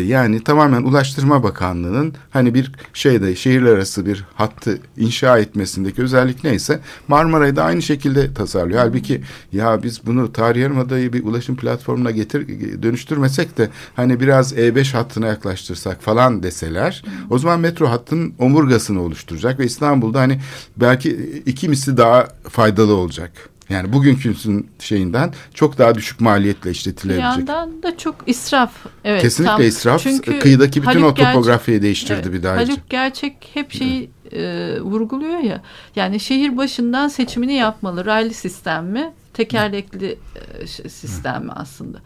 [0.07, 6.81] yani tamamen Ulaştırma Bakanlığı'nın hani bir şeyde şehirler arası bir hattı inşa etmesindeki özellik neyse
[7.09, 8.81] Marmara'yı da aynı şekilde tasarlıyor.
[8.81, 12.49] Halbuki ya biz bunu Tarihi Yarımada'yı bir ulaşım platformuna getir
[12.83, 19.58] dönüştürmesek de hani biraz E5 hattına yaklaştırsak falan deseler o zaman metro hattının omurgasını oluşturacak
[19.58, 20.40] ve İstanbul'da hani
[20.76, 23.50] belki iki misli daha faydalı olacak.
[23.68, 27.24] Yani bugünküsün şeyinden çok daha düşük maliyetle bir işletilebilecek.
[27.24, 28.72] yandan da çok israf.
[29.04, 29.62] Evet, Kesinlikle tam.
[29.62, 30.02] israf.
[30.02, 32.56] Çünkü Kıyıdaki bütün Haluk o topografiyi değiştirdi Evet, bir daha.
[32.56, 35.62] Haluk Gerçek hep şeyi e, vurguluyor ya.
[35.96, 38.06] Yani şehir başından seçimini yapmalı.
[38.06, 39.12] Raylı sistem mi?
[39.34, 40.18] Tekerlekli
[40.61, 41.98] e, sistem mi aslında?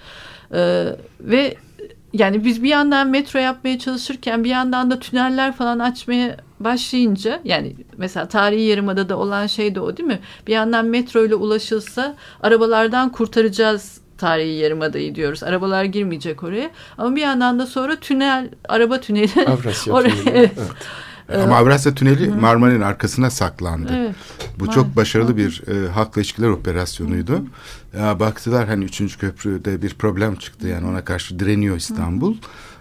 [0.54, 0.86] E,
[1.20, 1.56] ve
[2.12, 7.76] yani biz bir yandan metro yapmaya çalışırken bir yandan da tüneller falan açmaya başlayınca yani
[7.96, 10.20] mesela tarihi yarımadada olan şey de o değil mi?
[10.46, 15.42] Bir yandan metro ile ulaşılsa arabalardan kurtaracağız tarihi yarımadayı diyoruz.
[15.42, 16.70] Arabalar girmeyecek oraya.
[16.98, 20.58] Ama bir yandan da sonra tünel, araba tüneli Avrasya oraya tüneli, evet.
[21.36, 23.92] Ama Avrasya Tüneli Marmara'nın arkasına saklandı.
[23.96, 24.14] Evet.
[24.58, 24.72] Bu Var.
[24.72, 27.44] çok başarılı bir e, halkla ilişkiler operasyonuydu.
[27.98, 32.36] Ya, baktılar hani üçüncü köprüde bir problem çıktı yani ona karşı direniyor İstanbul.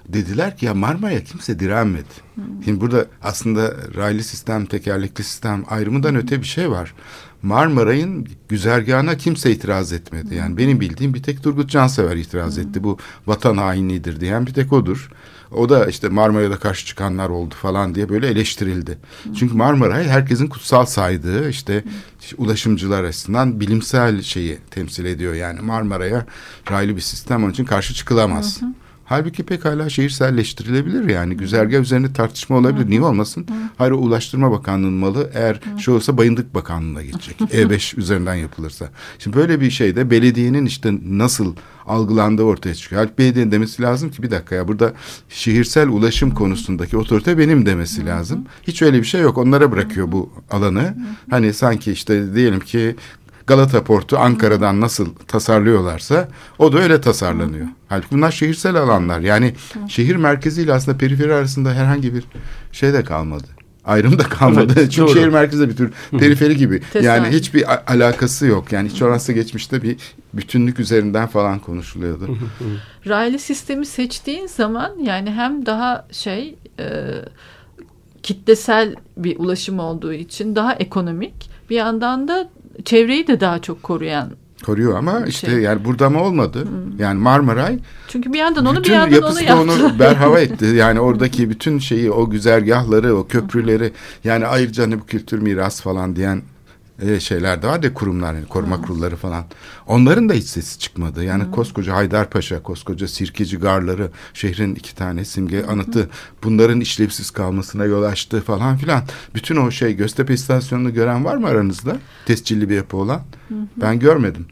[0.07, 2.31] Dediler ki ya Marmara'ya kimse direnmedi.
[2.65, 6.93] Şimdi burada aslında raylı sistem, tekerlekli sistem ayrımından öte bir şey var.
[7.41, 10.35] Marmaray'ın güzergahına kimse itiraz etmedi.
[10.35, 12.83] Yani benim bildiğim bir tek Turgut Cansever itiraz etti.
[12.83, 15.09] Bu vatan hainliğidir diyen bir tek odur.
[15.51, 18.97] O da işte Marmara'ya da karşı çıkanlar oldu falan diye böyle eleştirildi.
[19.35, 21.83] Çünkü Marmaray herkesin kutsal saydığı işte
[22.37, 25.33] ulaşımcılar açısından bilimsel şeyi temsil ediyor.
[25.33, 26.25] Yani Marmara'ya
[26.71, 28.59] raylı bir sistem onun için karşı çıkılamaz.
[29.11, 31.37] Halbuki pekala şehirselleştirilebilir yani.
[31.37, 32.89] Güzergah üzerinde tartışma olabilir.
[32.89, 33.47] Niye olmasın?
[33.77, 37.37] Hayır o Ulaştırma Bakanlığı'nın malı eğer şey olsa Bayındık Bakanlığı'na geçecek.
[37.41, 38.89] E5 üzerinden yapılırsa.
[39.19, 41.55] Şimdi böyle bir şeyde belediyenin işte nasıl
[41.87, 43.01] algılandığı ortaya çıkıyor.
[43.01, 44.93] Halbuki belediyenin demesi lazım ki bir dakika ya burada
[45.29, 48.45] şehirsel ulaşım konusundaki otorite benim demesi lazım.
[48.63, 49.37] Hiç öyle bir şey yok.
[49.37, 50.95] Onlara bırakıyor bu alanı.
[51.29, 52.95] Hani sanki işte diyelim ki
[53.51, 56.27] Galata Portu Ankara'dan nasıl tasarlıyorlarsa
[56.59, 57.67] o da öyle tasarlanıyor.
[57.89, 59.19] Halbuki bunlar şehirsel alanlar.
[59.19, 59.53] Yani
[59.87, 62.23] şehir merkeziyle aslında periferi arasında herhangi bir
[62.71, 63.47] şey de kalmadı.
[63.85, 64.73] Ayrım da kalmadı.
[64.77, 65.19] Evet, Çünkü doğru.
[65.19, 66.79] şehir merkezi de bir tür periferi gibi.
[66.79, 67.05] Tesadüf.
[67.05, 68.71] Yani hiçbir alakası yok.
[68.71, 69.97] Yani hiç olmazsa geçmişte bir
[70.33, 72.37] bütünlük üzerinden falan konuşuluyordu.
[73.07, 76.85] Raylı sistemi seçtiğin zaman yani hem daha şey e,
[78.23, 82.49] kitlesel bir ulaşım olduğu için daha ekonomik bir yandan da
[82.85, 84.31] çevreyi de daha çok koruyan.
[84.65, 85.59] Koruyor ama işte Şey.
[85.59, 86.67] yani burada mı olmadı?
[86.99, 89.61] Yani Marmaray Çünkü bir yandan onu bir yandan onu yaptı.
[89.85, 90.65] onu berhava etti.
[90.65, 93.91] Yani oradaki bütün şeyi, o güzergahları, o köprüleri
[94.23, 96.41] yani ayrıca hani bu kültür miras falan diyen
[97.01, 99.45] e, şeyler de var ya kurumlar, yani koruma kurulları falan.
[99.87, 101.23] Onların da hiç sesi çıkmadı.
[101.23, 106.09] Yani koskoca Haydarpaşa, koskoca Sirkeci Garları, şehrin iki tane simge anıtı
[106.43, 109.03] bunların işlevsiz kalmasına yol açtı falan filan.
[109.35, 111.97] Bütün o şey Göztepe istasyonunu gören var mı aranızda?
[112.25, 113.21] Tescilli bir yapı olan.
[113.77, 114.45] Ben görmedim.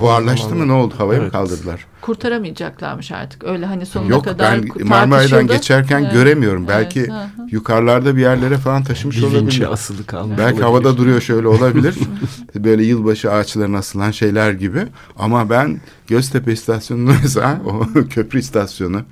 [0.00, 0.94] Buharlaştı mı ne oldu?
[0.98, 1.32] Havaya mı Evet.
[1.32, 1.86] kaldırdılar?
[2.00, 3.44] Kurtaramayacaklarmış artık.
[3.44, 6.12] Öyle hani sonuna Yok kadar ben ku- Marmaray'dan geçerken Evet.
[6.12, 6.62] göremiyorum.
[6.62, 7.28] Evet, Belki hı hı.
[7.50, 9.40] yukarılarda bir yerlere falan taşımış Bir olabilir.
[9.42, 10.62] vinçle asılı kalmış Belki olabilir.
[10.62, 11.94] havada duruyor şöyle olabilir.
[12.54, 14.86] Böyle yılbaşı ağaçlarına asılan şeyler gibi.
[15.18, 19.02] Ama ben Göztepe istasyonunu mesela o köprü istasyonu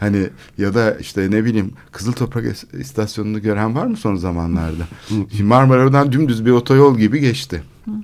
[0.00, 0.26] hani
[0.58, 4.82] ya da işte ne bileyim Kızıl Toprak is- istasyonunu gören var mı son zamanlarda?
[5.42, 7.62] Marmara'dan dümdüz bir otoyol gibi geçti.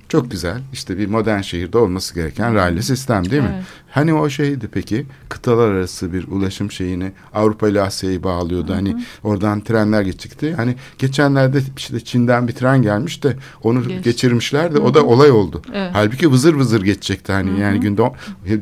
[0.09, 0.61] Çok güzel.
[0.73, 3.51] İşte bir modern şehirde olması gereken raylı sistem değil mi?
[3.55, 3.63] Evet.
[3.91, 8.73] Hani o şeydi peki kıtalar arası bir ulaşım şeyini Avrupa ile Asya'yı bağlıyordu.
[8.73, 10.53] Hani oradan trenler geçecekti.
[10.53, 14.03] Hani geçenlerde işte Çin'den bir tren gelmiş de onu Geç.
[14.03, 15.61] geçirmişler de o da olay oldu.
[15.73, 15.89] Evet.
[15.93, 18.01] Halbuki vızır vızır geçecekti hani yani günde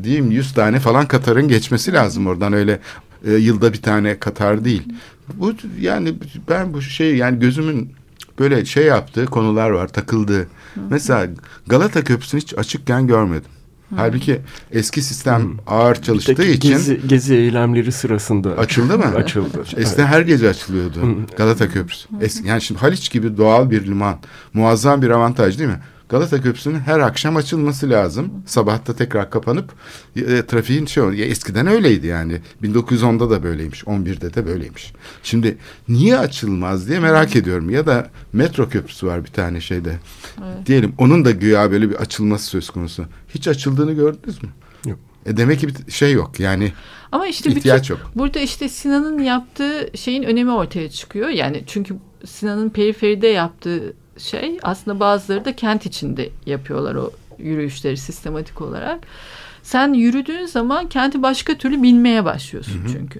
[0.03, 2.79] diyeyim 100 tane falan Katar'ın geçmesi lazım oradan öyle
[3.25, 4.83] e, yılda bir tane Katar değil.
[5.33, 6.13] Bu yani
[6.49, 7.91] ben bu şey yani gözümün
[8.39, 10.47] böyle şey yaptığı konular var takıldığı.
[10.89, 11.27] Mesela
[11.67, 13.51] Galata Köprüsü'nü hiç açıkken görmedim.
[13.95, 19.05] Halbuki eski sistem ağır Bir çalıştığı tek için gezi, gezi eylemleri sırasında açıldı mı?
[19.15, 19.63] açıldı.
[19.77, 20.99] Eskiden her gece açılıyordu
[21.37, 22.07] Galata Köprüsü.
[22.21, 24.15] Es- yani şimdi Haliç gibi doğal bir liman
[24.53, 25.79] muazzam bir avantaj değil mi?
[26.13, 28.43] Galata Köprüsü'nün her akşam açılması lazım.
[28.45, 29.73] Sabahta tekrar kapanıp
[30.15, 32.41] e, trafiğin şey ya eskiden öyleydi yani.
[32.63, 34.93] 1910'da da böyleymiş, 11'de de böyleymiş.
[35.23, 37.69] Şimdi niye açılmaz diye merak ediyorum.
[37.69, 39.99] Ya da metro köprüsü var bir tane şeyde.
[40.65, 43.05] Diyelim onun da güya böyle bir açılması söz konusu.
[43.29, 44.49] Hiç açıldığını gördünüz mü?
[44.85, 44.99] Yok.
[45.25, 46.71] E demek ki bir şey yok yani
[47.11, 48.11] Ama işte ihtiyaç bütün, yok.
[48.15, 51.29] burada işte Sinan'ın yaptığı şeyin önemi ortaya çıkıyor.
[51.29, 51.95] Yani çünkü
[52.25, 58.99] Sinan'ın periferide yaptığı şey aslında bazıları da kent içinde yapıyorlar o yürüyüşleri sistematik olarak.
[59.63, 63.19] Sen yürüdüğün zaman kenti başka türlü bilmeye başlıyorsun çünkü.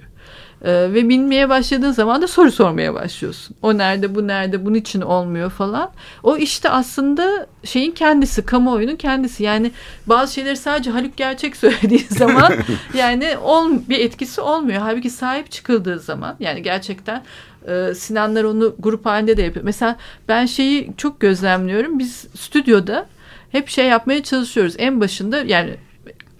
[0.64, 3.56] Ee, ve bilmeye başladığın zaman da soru sormaya başlıyorsun.
[3.62, 5.90] O nerede, bu nerede, bunun için olmuyor falan.
[6.22, 9.42] O işte aslında şeyin kendisi, kamuoyunun kendisi.
[9.42, 9.70] Yani
[10.06, 12.52] bazı şeyleri sadece Haluk Gerçek söylediği zaman
[12.94, 14.78] yani ol, bir etkisi olmuyor.
[14.82, 17.22] Halbuki sahip çıkıldığı zaman yani gerçekten
[17.68, 19.64] e, Sinanlar onu grup halinde de yapıyor.
[19.64, 19.96] Mesela
[20.28, 21.98] ben şeyi çok gözlemliyorum.
[21.98, 23.06] Biz stüdyoda
[23.52, 24.74] hep şey yapmaya çalışıyoruz.
[24.78, 25.76] En başında yani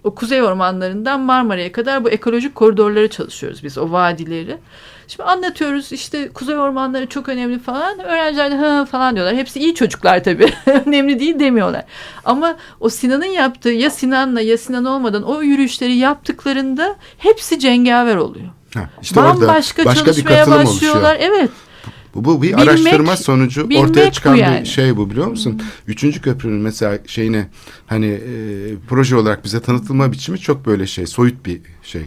[0.05, 4.57] o kuzey ormanlarından Marmara'ya kadar bu ekolojik koridorları çalışıyoruz biz o vadileri.
[5.09, 7.99] Şimdi anlatıyoruz işte kuzey ormanları çok önemli falan.
[7.99, 9.37] Öğrenciler de ha falan diyorlar.
[9.37, 10.53] Hepsi iyi çocuklar tabii.
[10.87, 11.85] önemli değil demiyorlar.
[12.25, 18.47] Ama o Sinan'ın yaptığı ya Sinan'la ya Sinan olmadan o yürüyüşleri yaptıklarında hepsi cengaver oluyor.
[18.75, 21.15] Ha, işte orada Bambaşka başka bir çalışmaya katılım başlıyorlar.
[21.17, 21.33] oluşuyor.
[21.33, 21.51] Evet.
[22.15, 24.61] Bu, bu bir Bilmek- araştırma sonucu ortaya çıkan yani.
[24.61, 25.63] bir şey bu biliyor musun?
[25.87, 27.49] Üçüncü köprünün mesela şeyine
[27.87, 28.21] hani e,
[28.89, 32.03] proje olarak bize tanıtılma biçimi çok böyle şey soyut bir şey.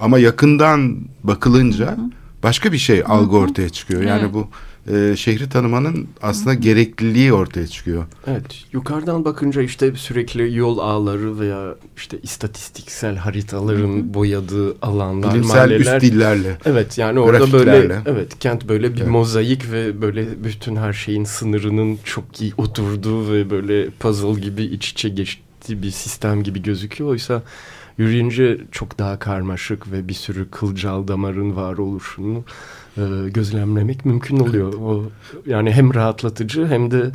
[0.00, 1.96] Ama yakından bakılınca
[2.42, 4.02] başka bir şey algı ortaya çıkıyor.
[4.02, 4.34] Yani Evet.
[4.34, 4.48] bu
[4.92, 8.04] e, şehri tanımanın aslında gerekliliği ortaya çıkıyor.
[8.26, 15.96] Evet, yukarıdan bakınca işte sürekli yol ağları veya işte istatistiksel haritaların boyadığı alanlar, Bilimsel mahalleler.
[15.96, 16.56] üst dillerle.
[16.64, 19.10] Evet yani orada böyle evet kent böyle bir Evet.
[19.10, 24.88] mozaik ve böyle bütün her şeyin sınırının çok iyi oturduğu ve böyle puzzle gibi iç
[24.90, 27.10] içe geçtiği bir sistem gibi gözüküyor.
[27.10, 27.42] Oysa
[27.98, 32.44] yürüyünce çok daha karmaşık ve bir sürü kılcal damarın var oluşunu
[32.96, 34.74] e, gözlemlemek mümkün oluyor.
[34.74, 35.04] O
[35.46, 37.10] yani hem rahatlatıcı hem de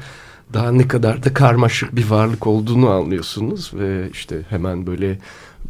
[0.53, 5.19] daha ne kadar da karmaşık bir varlık olduğunu anlıyorsunuz ve işte hemen böyle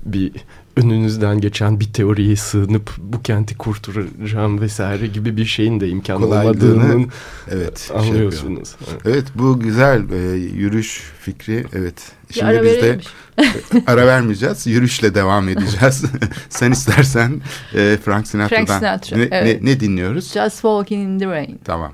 [0.06, 0.32] bir
[0.76, 7.06] önünüzden geçen bir teoriye sığınıp bu kenti kurtaracağım vesaire gibi bir şeyin de imkan olmadığını
[7.52, 7.80] Evet.
[7.80, 8.76] şey anlıyorsunuz.
[8.92, 9.02] Evet.
[9.06, 11.66] Evet bu güzel e, yürüyüş fikri.
[11.74, 12.12] Evet.
[12.36, 13.00] Bir ara biz de
[13.88, 14.68] ara vermeyeceğiz.
[14.68, 16.04] Yürüyüşle devam edeceğiz.
[16.50, 17.42] Sen istersen
[17.74, 19.62] e, Frank Sinatra'dan Frank Sinatra, ne, evet.
[19.62, 20.34] ne, ne dinliyoruz?
[20.34, 21.60] Just walking in the rain.
[21.66, 21.94] Tamam.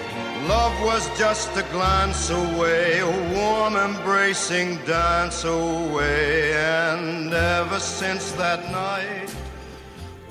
[0.49, 6.53] Love was just a glance away, a warm embracing dance away.
[6.53, 9.29] And ever since that night,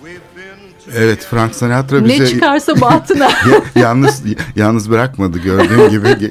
[0.03, 0.61] we've been
[0.96, 3.25] Evet Frank Sinatra Ne bize çıkarsa batına.
[3.75, 4.23] ya- yalnız
[4.57, 6.31] yalnız bırakmadı gördüğün gibi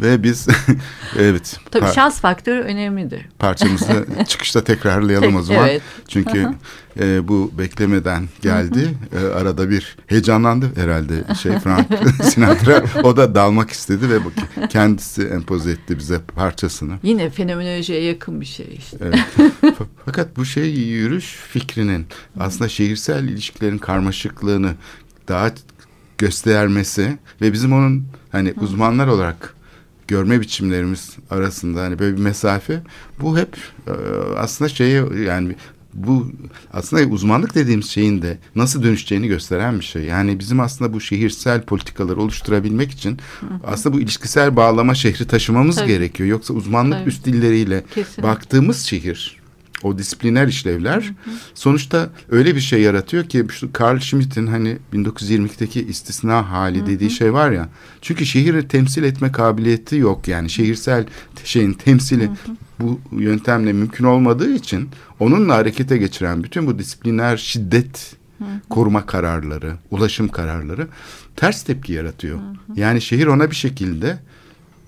[0.00, 0.46] ve biz
[1.18, 3.20] evet Tabii par- şans faktörü önemlidir.
[3.38, 5.68] parçamızı çıkışta tekrarlayalım o zaman.
[5.68, 5.82] evet.
[6.08, 6.48] Çünkü
[7.00, 8.94] e, bu beklemeden geldi.
[9.22, 11.86] E, arada bir heyecanlandı herhalde şey Frank
[12.22, 12.84] Sinatra.
[13.02, 14.18] O da dalmak istedi ve
[14.68, 16.98] kendisi empoze etti bize parçasını.
[17.02, 18.96] Yine fenomenolojiye yakın bir şey işte.
[19.04, 19.18] Evet.
[20.04, 22.06] Fakat bu şey yürüyüş fikrinin
[22.40, 24.74] aslında şehirsel ilişkilerin karmaşıklığını
[25.28, 25.50] daha
[26.18, 29.54] göstermesi ve bizim onun hani uzmanlar olarak
[30.08, 32.80] görme biçimlerimiz arasında hani böyle bir mesafe
[33.20, 33.92] bu hep e,
[34.36, 35.54] aslında şeyi yani
[35.94, 36.32] bu
[36.72, 40.02] aslında uzmanlık dediğimiz şeyin de nasıl dönüşeceğini gösteren bir şey.
[40.02, 43.18] Yani bizim aslında bu şehirsel politikaları oluşturabilmek için
[43.64, 45.88] aslında bu ilişkisel bağlama şehri taşımamız Tabii.
[45.88, 46.28] gerekiyor.
[46.28, 47.08] Yoksa uzmanlık Tabii.
[47.08, 48.22] üst dilleriyle Kesinlikle.
[48.22, 49.45] baktığımız şehir
[49.82, 51.12] o disipliner işlevler
[51.54, 57.32] sonuçta öyle bir şey yaratıyor ki şu Carl Schmitt'in hani 1922'deki istisna hali dediği şey
[57.32, 57.68] var ya.
[58.02, 61.06] Çünkü şehri temsil etme kabiliyeti yok yani şehirsel
[61.44, 62.30] şeyin temsili
[62.80, 64.88] bu yöntemle mümkün olmadığı için
[65.20, 68.16] onunla harekete geçiren bütün bu disipliner şiddet
[68.70, 70.88] koruma kararları, ulaşım kararları
[71.36, 72.38] ters tepki yaratıyor.
[72.74, 74.18] Yani şehir ona bir şekilde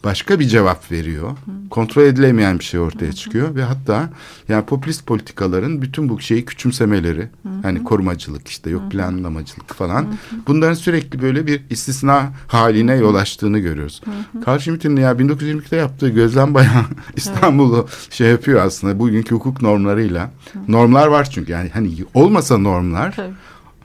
[0.05, 1.31] başka bir cevap veriyor.
[1.71, 4.11] Kontrol edilemeyen bir şey ortaya çıkıyor ve hatta
[4.49, 7.29] yani popülist politikaların bütün bu şeyi küçümsemeleri,
[7.63, 10.07] hani korumacılık işte yok planlamacılık falan
[10.47, 14.03] bunların sürekli böyle bir istisna haline yol açtığını görüyoruz.
[14.47, 16.85] Carl Schmitt'in ya 1922'de yaptığı gözlem bayağı
[17.17, 20.31] İstanbul'u şey yapıyor aslında bugünkü hukuk normlarıyla.
[20.69, 23.35] Normlar var çünkü yani hani olmasa normlar Tabii.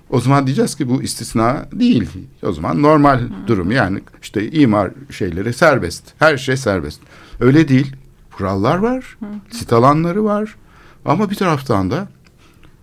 [0.10, 2.10] O zaman diyeceğiz ki bu istisna değil.
[2.44, 6.14] O zaman normal durum yani işte imar şeyleri serbest.
[6.20, 7.02] Her şey serbest.
[7.40, 7.96] Öyle değil.
[8.32, 9.18] Kurallar var.
[9.52, 10.56] Sit alanları var.
[11.06, 12.08] Ama bir taraftan da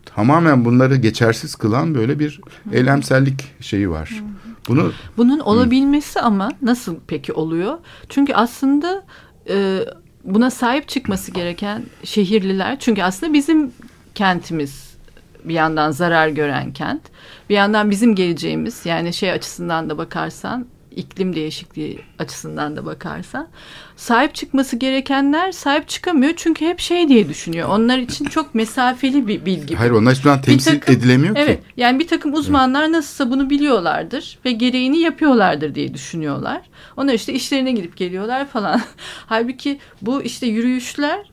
[0.04, 2.40] tamamen bunları geçersiz kılan böyle bir
[2.72, 4.22] eylemsellik şeyi var.
[4.68, 7.78] Bunu Bunun olabilmesi ama nasıl peki oluyor?
[8.08, 9.04] Çünkü aslında
[9.48, 9.80] e,
[10.24, 13.72] buna sahip çıkması gereken şehirliler çünkü aslında bizim
[14.14, 14.89] kentimiz
[15.44, 17.02] bir yandan zarar gören kent.
[17.50, 23.48] Bir yandan bizim geleceğimiz yani şey açısından da bakarsan iklim değişikliği açısından da bakarsan
[23.96, 27.68] sahip çıkması gerekenler sahip çıkamıyor çünkü hep şey diye düşünüyor.
[27.68, 29.74] Onlar için çok mesafeli bir bilgi.
[29.74, 31.40] hayır onlar hiçbir zaman temsil takım- edilemiyor ki.
[31.40, 36.60] Evet yani bir takım uzmanlar nasılsa bunu biliyorlardır ve gereğini yapıyorlardır diye düşünüyorlar.
[36.96, 38.80] Onlar işte işlerine gidip geliyorlar falan.
[39.26, 41.30] Halbuki bu işte yürüyüşler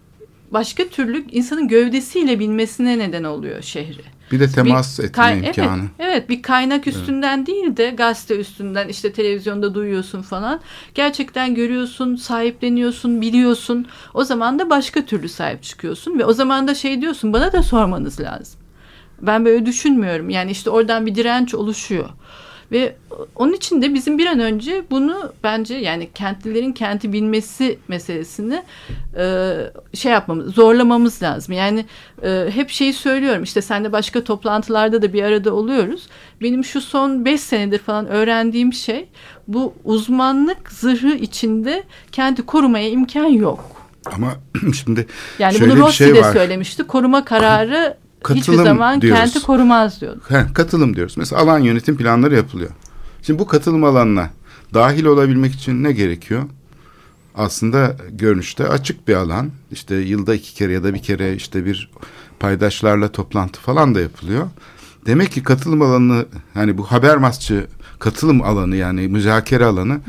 [0.51, 4.01] başka türlü insanın gövdesiyle bilmesine neden oluyor şehri.
[4.31, 5.81] Bir de temas Bir etme imkanı.
[5.81, 10.59] Evet, evet bir kaynak üstünden değil de gazete üstünden işte televizyonda duyuyorsun falan.
[10.95, 13.87] Gerçekten görüyorsun, sahipleniyorsun, biliyorsun.
[14.13, 17.63] O zaman da başka türlü sahip çıkıyorsun ve o zaman da şey diyorsun bana da
[17.63, 18.59] sormanız lazım.
[19.21, 20.29] Ben böyle düşünmüyorum.
[20.29, 22.09] Yani işte oradan bir direnç oluşuyor.
[22.71, 22.95] Ve
[23.35, 28.63] onun için de bizim bir an önce bunu bence yani kentlilerin kenti bilmesi meselesini
[29.17, 29.55] e,
[29.93, 31.53] şey yapmamız, zorlamamız lazım.
[31.55, 31.85] Yani
[32.23, 36.07] e, hep şeyi söylüyorum işte senle başka toplantılarda da bir arada oluyoruz.
[36.41, 39.09] Benim şu son beş senedir falan öğrendiğim şey
[39.47, 43.65] bu uzmanlık zırhı içinde kenti korumaya imkan yok.
[44.15, 44.33] Ama
[44.83, 45.07] şimdi
[45.39, 46.33] Yani şöyle bunu Rossi şey de var.
[46.33, 46.83] söylemişti.
[46.83, 47.97] Koruma kararı
[48.35, 49.19] hiçbir Katılım zaman diyoruz.
[49.21, 50.21] kenti korumaz diyordu.
[50.27, 51.17] He, katılım diyoruz.
[51.17, 52.69] Mesela alan yönetim planları yapılıyor.
[53.21, 54.29] Şimdi bu katılım alanına
[54.73, 56.43] dahil olabilmek için ne gerekiyor?
[57.35, 59.51] Aslında görünüşte açık bir alan.
[59.71, 61.89] İşte yılda iki kere ya da bir kere işte bir
[62.39, 64.47] paydaşlarla toplantı falan da yapılıyor.
[65.05, 67.67] Demek ki katılım alanı hani bu habermasçı
[67.99, 69.99] katılım alanı yani müzakere alanı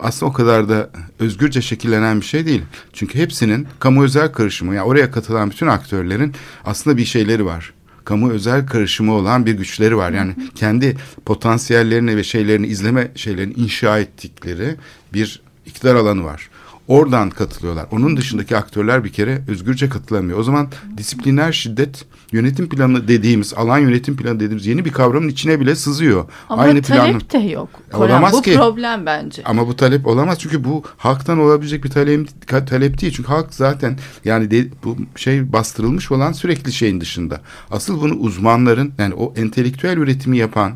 [0.00, 2.62] aslında o kadar da özgürce şekillenen bir şey değil.
[2.92, 6.34] Çünkü hepsinin kamu özel karışımı yani oraya katılan bütün aktörlerin
[6.64, 7.72] aslında bir şeyleri var
[8.08, 10.10] kamu özel karışımı olan bir güçleri var.
[10.10, 14.76] Yani kendi potansiyellerini ve şeylerini izleme şeylerini inşa ettikleri
[15.12, 16.48] bir iktidar alanı var.
[16.88, 17.86] Oradan katılıyorlar.
[17.92, 20.38] Onun dışındaki aktörler bir kere özgürce katılamıyor.
[20.38, 25.60] O zaman disipliner şiddet yönetim planı dediğimiz, alan yönetim planı dediğimiz yeni bir kavramın içine
[25.60, 26.24] bile sızıyor.
[26.48, 27.44] Ama Aynı talep planın.
[27.44, 27.68] de yok.
[27.92, 28.54] Ya Koran, olamaz bu ki.
[28.54, 29.42] problem bence.
[29.44, 32.28] Ama bu talep olamaz çünkü bu halktan olabilecek bir talep,
[32.66, 33.12] talep değil.
[33.12, 37.40] Çünkü halk zaten yani de, bu şey bastırılmış olan sürekli şeyin dışında.
[37.70, 40.72] Asıl bunu uzmanların yani o entelektüel üretimi yapan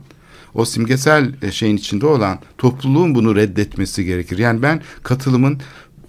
[0.54, 4.38] o simgesel e, şeyin içinde olan topluluğun bunu reddetmesi gerekir.
[4.38, 5.60] Yani ben katılımın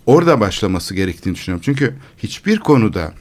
[0.06, 1.64] orada başlaması gerektiğini düşünüyorum.
[1.66, 3.14] Çünkü hiçbir konuda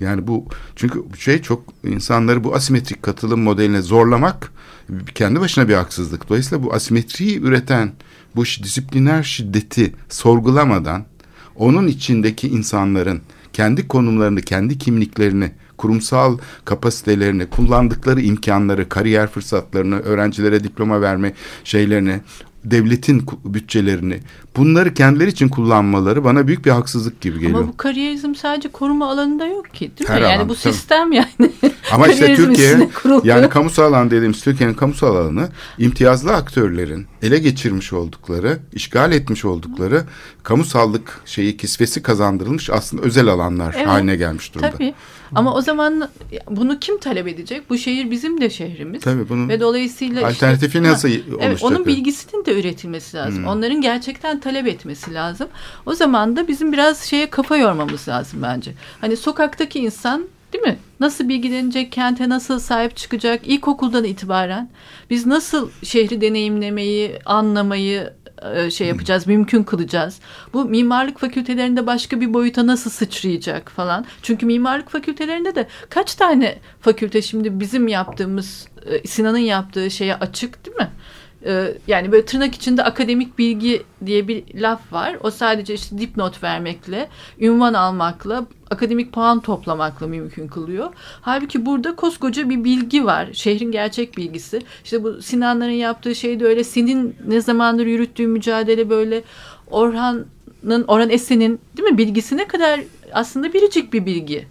[0.00, 4.52] yani bu çünkü şey çok insanları bu asimetrik katılım modeline zorlamak
[5.14, 6.28] kendi başına bir haksızlık.
[6.28, 7.92] Dolayısıyla bu asimetriyi üreten
[8.36, 11.04] bu disipliner şiddeti sorgulamadan
[11.56, 13.20] onun içindeki insanların
[13.52, 21.32] kendi konumlarını, kendi kimliklerini, kurumsal kapasitelerini, kullandıkları imkanları, kariyer fırsatlarını, öğrencilere diploma verme
[21.64, 22.20] şeylerini,
[22.64, 24.20] devletin bütçelerini
[24.56, 27.58] bunları kendileri için kullanmaları bana büyük bir haksızlık gibi geliyor.
[27.58, 30.16] Ama bu kariyerizm sadece koruma alanında yok ki değil mi?
[30.16, 30.74] Her yani bu tabii.
[30.74, 31.52] sistem yani.
[31.92, 32.88] Ama işte Türkiye
[33.24, 40.04] yani kamusal alan dediğimiz Türkiye'nin kamusal alanı imtiyazlı aktörlerin ele geçirmiş oldukları, işgal etmiş oldukları
[40.42, 44.70] kamusallık şeyi kisvesi kazandırılmış aslında özel alanlar Evet, haline gelmiş durumda.
[44.70, 44.94] Tabii.
[45.34, 46.08] Ama o zaman
[46.50, 47.70] bunu kim talep edecek?
[47.70, 49.02] Bu şehir bizim de şehrimiz.
[49.02, 51.38] Tabii bunun Ve dolayısıyla alternatifi işte, nasıl oluşacak?
[51.40, 53.42] Evet, onun bilgisinin de üretilmesi lazım.
[53.42, 53.46] Hmm.
[53.46, 55.48] Onların gerçekten talep etmesi lazım.
[55.86, 58.74] O zaman da bizim biraz şeye kafa yormamız lazım bence.
[59.00, 60.78] Hani sokaktaki insan değil mi?
[61.00, 64.70] Nasıl bilgilenecek, kente nasıl sahip çıkacak ilkokuldan itibaren
[65.10, 68.12] biz nasıl şehri deneyimlemeyi, anlamayı
[68.70, 70.20] şey yapacağız, mümkün kılacağız?
[70.52, 74.06] Bu mimarlık fakültelerinde başka bir boyuta nasıl sıçrayacak falan?
[74.22, 80.66] Çünkü mimarlık fakültelerinde de kaç tane fakülte şimdi bizim yaptığımız, e, Sinan'ın yaptığı şeye açık
[80.66, 80.90] değil mi?
[81.46, 85.16] E, yani böyle tırnak içinde akademik bilgi diye bir laf var.
[85.20, 87.08] O sadece işte dipnot vermekle,
[87.40, 90.92] ünvan almakla, akademik puan toplamakla mümkün kılıyor.
[91.20, 93.28] Halbuki burada koskoca bir bilgi var.
[93.32, 94.62] Şehrin gerçek bilgisi.
[94.84, 96.64] İşte bu Sinanların yaptığı şey de öyle.
[96.64, 99.22] Senin ne zamandır yürüttüğü mücadele böyle.
[99.70, 102.80] Orhan'ın, Orhan Esen'in değil mi bilgisi ne kadar
[103.12, 104.46] aslında biricik bir bilgi.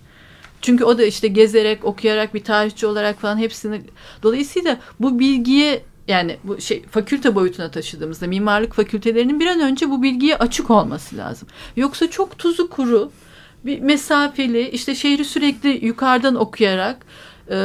[0.61, 3.81] Çünkü o da işte gezerek, okuyarak bir tarihçi olarak falan hepsini
[4.23, 10.03] dolayısıyla bu bilgiye yani bu şey fakülte boyutuna taşıdığımızda mimarlık fakültelerinin bir an önce bu
[10.03, 11.47] bilgiye açık olması lazım.
[11.76, 13.12] Yoksa çok tuzu kuru
[13.66, 17.05] bir mesafeli işte şehri sürekli yukarıdan okuyarak
[17.49, 17.57] e,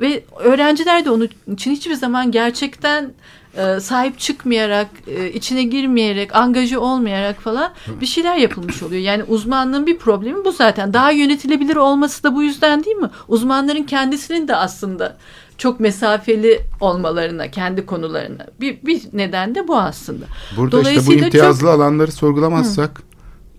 [0.00, 3.12] ve öğrenciler de onun için hiçbir zaman gerçekten
[3.56, 9.02] e, sahip çıkmayarak, e, içine girmeyerek, angajı olmayarak falan bir şeyler yapılmış oluyor.
[9.02, 10.92] Yani uzmanlığın bir problemi bu zaten.
[10.92, 13.10] Daha yönetilebilir olması da bu yüzden değil mi?
[13.28, 15.16] Uzmanların kendisinin de aslında
[15.58, 20.24] çok mesafeli olmalarına, kendi konularına bir, bir neden de bu aslında.
[20.56, 21.70] Burada işte bu imtiyazlı çok...
[21.70, 23.02] alanları sorgulamazsak Hı.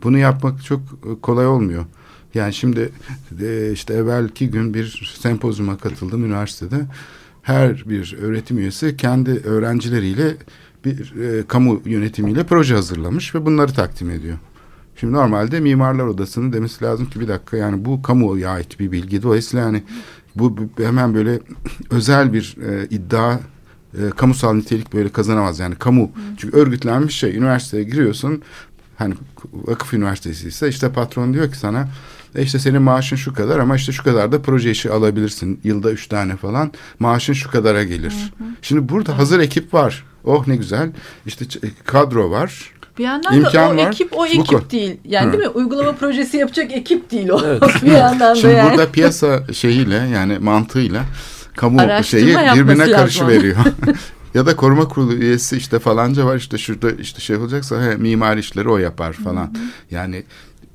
[0.04, 1.86] bunu yapmak çok e, kolay olmuyor.
[2.34, 2.91] Yani şimdi
[3.41, 6.76] e, işte evvelki gün bir sempozyuma katıldım üniversitede.
[7.41, 10.38] Her bir öğretim üyesi kendi öğrencileriyle
[10.86, 14.38] bir e, kamu yönetimiyle proje hazırlamış ve bunları takdim ediyor.
[15.00, 19.24] Şimdi normalde mimarlar odasının demesi lazım ki bir dakika yani bu kamuya ait bir bilgi.
[19.24, 19.84] Dolayısıyla yani
[20.40, 21.40] bu, hemen böyle
[21.90, 23.40] özel bir e, iddia
[23.94, 25.60] e, kamusal nitelik böyle kazanamaz.
[25.60, 26.10] Yani kamu Hı.
[26.38, 28.42] çünkü örgütlenmiş şey üniversiteye giriyorsun
[28.98, 29.14] hani
[29.54, 31.88] vakıf üniversitesi ise işte patron diyor ki sana
[32.36, 35.60] e işte senin maaşın şu kadar ama işte şu kadar da proje işi alabilirsin.
[35.64, 38.34] Yılda üç tane falan maaşın şu kadara gelir.
[38.38, 38.48] Hı hı.
[38.62, 40.06] Şimdi burada hazır ekip var.
[40.24, 40.92] Oh ne güzel.
[41.26, 41.46] İşte
[41.86, 42.72] kadro var.
[42.98, 43.88] Bir yandan İmkan da o var.
[43.88, 44.98] ekip o ekip Bu, değil.
[45.06, 45.34] Yani Hı.
[45.34, 45.50] değil mi?
[45.50, 47.41] Uygulama projesi yapacak ekip değil o.
[47.45, 47.62] Evet.
[47.86, 48.70] bir yandan Şimdi da yani.
[48.70, 51.04] burada piyasa şeyiyle yani mantığıyla
[51.56, 53.58] kamu şeyi birbirine karşı veriyor.
[54.34, 58.38] ya da koruma kurulu üyesi işte falanca var işte şurada işte şey olacaksa he, mimar
[58.38, 59.45] işleri o yapar falan.
[59.45, 59.64] Hı hı.
[59.91, 60.24] Yani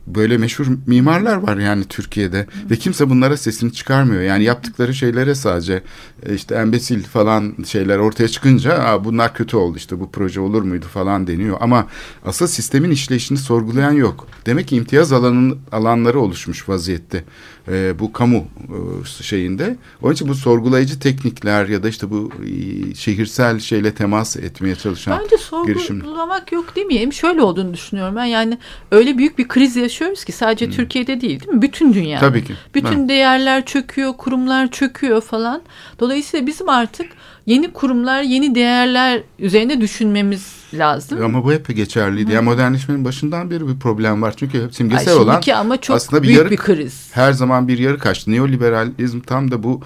[0.06, 2.70] böyle meşhur mimarlar var yani Türkiye'de Hı.
[2.70, 4.22] ve kimse bunlara sesini çıkarmıyor.
[4.22, 5.82] Yani yaptıkları şeylere sadece
[6.26, 10.62] e, işte embesil falan şeyler ortaya çıkınca Aa, bunlar kötü oldu işte bu proje olur
[10.62, 11.56] muydu falan deniyor.
[11.60, 11.86] Ama
[12.24, 14.26] asıl sistemin işleyişini sorgulayan yok.
[14.46, 17.24] Demek ki imtiyaz alanın alanları oluşmuş vaziyette
[17.68, 19.76] e, bu kamu e, şeyinde.
[20.02, 25.20] Onun için bu sorgulayıcı teknikler ya da işte bu e, şehirsel şeyle temas etmeye çalışan
[25.22, 26.58] Bence sorgulamak girişim.
[26.58, 27.12] yok demeyeyim.
[27.12, 28.24] Şöyle olduğunu düşünüyorum ben.
[28.24, 28.58] Yani
[28.90, 30.72] öyle büyük bir kriz yaşıyoruz ki sadece hmm.
[30.72, 31.62] Türkiye'de değil değil mi?
[31.62, 32.20] Bütün dünyada.
[32.20, 32.54] Tabii ki.
[32.74, 33.08] Bütün evet.
[33.08, 35.62] değerler çöküyor, kurumlar çöküyor falan.
[36.00, 37.06] Dolayısıyla bizim artık
[37.46, 41.24] yeni kurumlar, yeni değerler üzerine düşünmemiz lazım.
[41.24, 42.30] Ama bu hep geçerliydi.
[42.30, 42.34] Hı.
[42.34, 44.34] Yani modernleşmenin başından beri bir problem var.
[44.36, 47.08] Çünkü simgesel Ay, olan ama çok aslında bir büyük yarı, bir kriz.
[47.12, 48.32] Her zaman bir yarı kaçtı.
[48.32, 49.80] Neoliberalizm tam da bu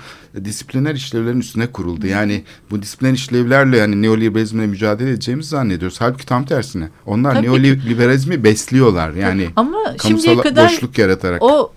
[0.44, 2.06] disipliner işlevlerin üstüne kuruldu.
[2.06, 6.00] Yani bu disipliner işlevlerle yani neoliberalizmle mücadele edeceğimizi zannediyoruz.
[6.00, 6.88] Halbuki tam tersine.
[7.06, 9.10] Onlar Tabii neoliberalizmi besliyorlar.
[9.10, 11.42] Yani ama şimdiye kadar boşluk yaratarak.
[11.42, 11.72] O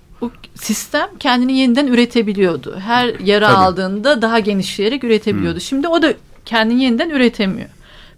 [0.56, 2.80] sistem kendini yeniden üretebiliyordu.
[2.80, 3.58] Her yara Tabii.
[3.58, 5.56] aldığında daha genişleyerek üretebiliyordu.
[5.56, 5.62] Hmm.
[5.62, 6.14] Şimdi o da
[6.46, 7.70] kendini yeniden üretemiyor.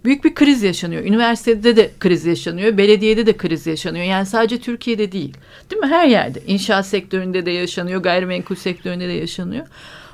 [0.04, 1.04] Büyük bir kriz yaşanıyor.
[1.04, 2.76] Üniversitede de kriz yaşanıyor.
[2.76, 4.04] Belediyede de kriz yaşanıyor.
[4.04, 5.34] Yani sadece Türkiye'de değil.
[5.70, 5.88] Değil mi?
[5.88, 6.42] Her yerde.
[6.46, 8.02] İnşaat sektöründe de yaşanıyor.
[8.02, 9.66] Gayrimenkul sektöründe de yaşanıyor.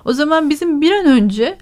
[0.05, 1.59] O zaman bizim bir an önce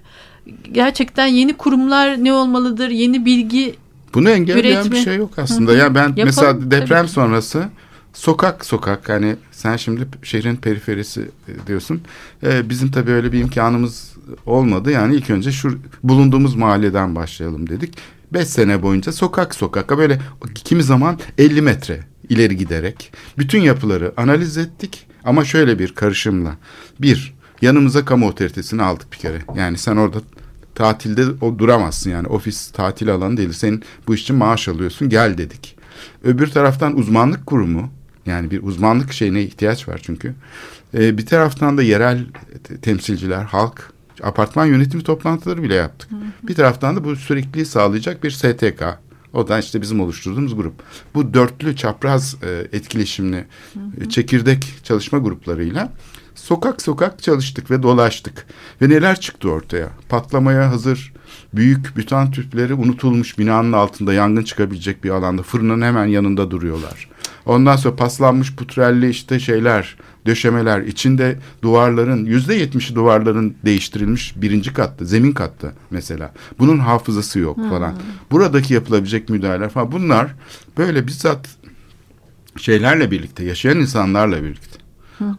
[0.71, 2.89] gerçekten yeni kurumlar ne olmalıdır?
[2.89, 3.75] Yeni bilgi
[4.13, 4.91] bunu engelleyen üretme.
[4.91, 5.73] bir şey yok aslında.
[5.73, 7.69] Ya yani ben Yapalım, mesela deprem sonrası
[8.13, 12.01] sokak sokak hani sen şimdi şehrin periferisi e, diyorsun.
[12.43, 14.13] Ee, bizim tabii öyle bir imkanımız
[14.45, 14.91] olmadı.
[14.91, 17.93] Yani ilk önce şu bulunduğumuz mahalleden başlayalım dedik.
[18.33, 20.19] Beş sene boyunca sokak sokaka böyle
[20.55, 21.99] kimi zaman 50 metre
[22.29, 25.07] ileri giderek bütün yapıları analiz ettik.
[25.23, 26.55] Ama şöyle bir karışımla.
[26.99, 29.41] Bir, yanımıza kamu otoritesini aldık bir kere.
[29.55, 30.17] Yani sen orada
[30.75, 33.51] tatilde o duramazsın yani ofis tatil alanı değil.
[33.51, 35.77] Senin bu iş için maaş alıyorsun gel dedik.
[36.23, 37.89] Öbür taraftan uzmanlık kurumu
[38.25, 40.33] yani bir uzmanlık şeyine ihtiyaç var çünkü.
[40.93, 42.25] Ee, bir taraftan da yerel
[42.81, 43.93] temsilciler, halk,
[44.23, 46.11] apartman yönetimi toplantıları bile yaptık.
[46.11, 46.47] Hı hı.
[46.47, 48.83] Bir taraftan da bu sürekliliği sağlayacak bir STK.
[49.33, 50.73] O da işte bizim oluşturduğumuz grup.
[51.15, 54.05] Bu dörtlü çapraz e, etkileşimli hı hı.
[54.05, 55.93] E, çekirdek çalışma gruplarıyla
[56.35, 58.45] sokak sokak çalıştık ve dolaştık.
[58.81, 59.89] Ve neler çıktı ortaya?
[60.09, 61.13] Patlamaya hazır
[61.53, 67.09] büyük bütan tüpleri unutulmuş binanın altında yangın çıkabilecek bir alanda fırının hemen yanında duruyorlar.
[67.45, 69.95] Ondan sonra paslanmış putrelli işte şeyler,
[70.27, 70.81] döşemeler.
[70.81, 76.33] içinde duvarların yüzde yetmişi duvarların değiştirilmiş birinci katta, zemin katta mesela.
[76.59, 77.93] Bunun hafızası yok falan.
[78.31, 79.91] Buradaki yapılabilecek müdahaleler falan.
[79.91, 80.35] Bunlar
[80.77, 81.47] böyle bizzat
[82.57, 84.77] şeylerle birlikte, yaşayan insanlarla birlikte.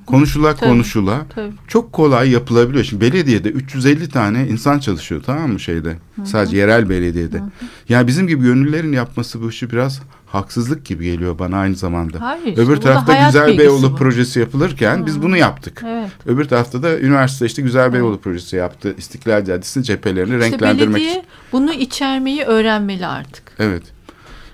[0.06, 0.70] Konuşula Tabii.
[0.70, 1.52] konuşula Tabii.
[1.68, 2.84] çok kolay yapılabiliyor.
[2.84, 5.96] Şimdi belediyede 350 tane insan çalışıyor tamam mı şeyde?
[6.24, 7.42] Sadece yerel belediyede.
[7.88, 12.20] Yani bizim gibi gönüllülerin yapması bu işi biraz haksızlık gibi geliyor bana aynı zamanda.
[12.20, 13.96] Hayır, Öbür tarafta Güzel Beyoğlu bu.
[13.96, 15.82] projesi yapılırken biz bunu yaptık.
[15.86, 16.10] Evet.
[16.26, 18.94] Öbür tarafta da üniversite işte Güzel Beyoğlu projesi yaptı.
[18.98, 21.22] İstiklal Caddesi'nin cephelerini İşte renklendirmek için.
[21.52, 23.42] bunu içermeyi öğrenmeli artık.
[23.58, 23.82] Evet.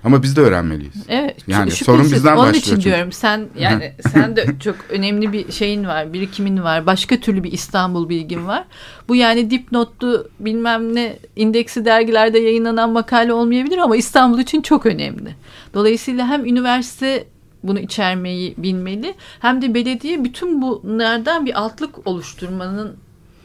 [0.04, 0.94] Ama biz de öğrenmeliyiz.
[1.08, 1.36] Evet.
[1.46, 1.86] Yani şüphesiz.
[1.86, 2.84] sorun bizden Onun başlıyor için çünkü.
[2.84, 6.86] diyorum sen yani sen de çok önemli bir şeyin var, birikimin var.
[6.86, 8.64] Başka türlü bir İstanbul bilgin var.
[9.08, 15.34] Bu yani dipnotlu bilmem ne indeksi dergilerde yayınlanan makale olmayabilir ama İstanbul için çok önemli.
[15.74, 17.24] Dolayısıyla hem üniversite
[17.62, 22.96] bunu içermeyi bilmeli hem de belediye bütün bunlardan bir altlık oluşturmanın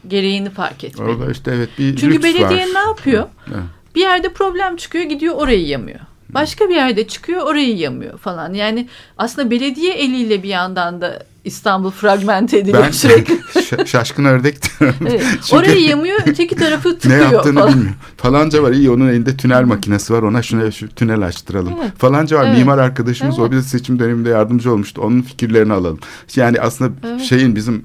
[0.08, 1.08] gereğini fark etmeli.
[1.10, 2.74] Orada işte evet bir Çünkü belediye var.
[2.74, 3.28] ne yapıyor?
[3.48, 3.62] Evet.
[3.94, 6.00] Bir yerde problem çıkıyor gidiyor orayı yamıyor.
[6.34, 8.54] Başka bir yerde çıkıyor orayı yamıyor falan.
[8.54, 13.38] Yani aslında belediye eliyle bir yandan da İstanbul fragmente ediliyor Ben sürekli.
[13.64, 14.96] Ş- şaşkın ördek diyorum.
[15.08, 15.22] Evet.
[15.42, 17.72] Çünkü Orayı yamıyor öteki tarafı ne tıkıyor yaptığını falan.
[17.74, 17.94] bilmiyor.
[18.16, 21.74] Falanca var iyi onun elinde tünel makinesi var ona şuna şu tünel açtıralım.
[21.82, 21.92] Evet.
[21.98, 22.58] Falanca var Evet.
[22.58, 23.52] mimar arkadaşımız o Evet.
[23.52, 25.02] bize seçim döneminde yardımcı olmuştu.
[25.02, 25.98] Onun fikirlerini alalım.
[26.36, 27.20] Yani aslında Evet.
[27.20, 27.84] şeyin bizim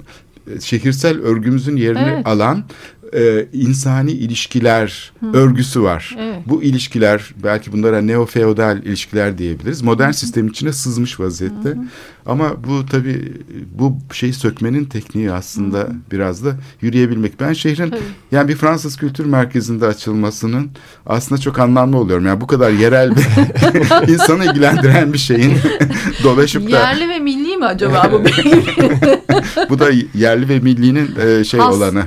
[0.55, 2.27] e, şehirsel örgümüzün yerini Evet.
[2.27, 2.63] alan
[3.13, 6.15] e, insani ilişkiler örgüsü var.
[6.19, 6.39] Evet.
[6.45, 9.81] Bu ilişkiler belki bunlara neo-feodal ilişkiler diyebiliriz.
[9.81, 11.75] Modern sistem içine sızmış vaziyette.
[12.25, 13.33] Ama bu tabii
[13.79, 17.39] bu şeyi sökmenin tekniği aslında biraz da yürüyebilmek.
[17.39, 18.01] Ben şehrin Tabii.
[18.31, 20.71] yani bir Fransız kültür merkezinde açılmasının
[21.05, 22.25] aslında çok anlamlı oluyorum.
[22.25, 25.53] Yani bu kadar yerel bir insanı ilgilendiren bir şeyin
[26.23, 28.23] dolaşıp da Yerli ve milli mi acaba bu
[29.69, 31.75] bu da yerli ve millinin e, şey Has.
[31.75, 32.03] olanı.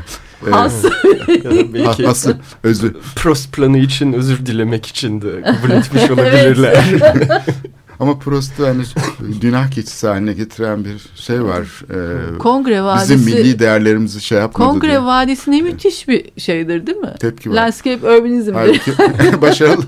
[0.51, 0.84] Has.
[1.74, 2.97] Belki ha- asıl özü.
[3.16, 6.84] Prost planı için özür dilemek için de kabul etmiş olabilirler.
[8.01, 8.82] Ama Prost'u hani
[9.40, 11.84] günah keçisi haline getiren bir şey var.
[12.34, 13.14] E, Kongre Vadisi.
[13.14, 15.03] bizim milli değerlerimizi şey yapmadı Kongre diye.
[15.03, 17.14] Vadisi ne müthiş bir şeydir değil mi?
[17.20, 17.55] Tepki var.
[17.55, 18.55] Landscape Urbanizm'dir.
[18.55, 18.92] Halbuki
[19.42, 19.82] başarılı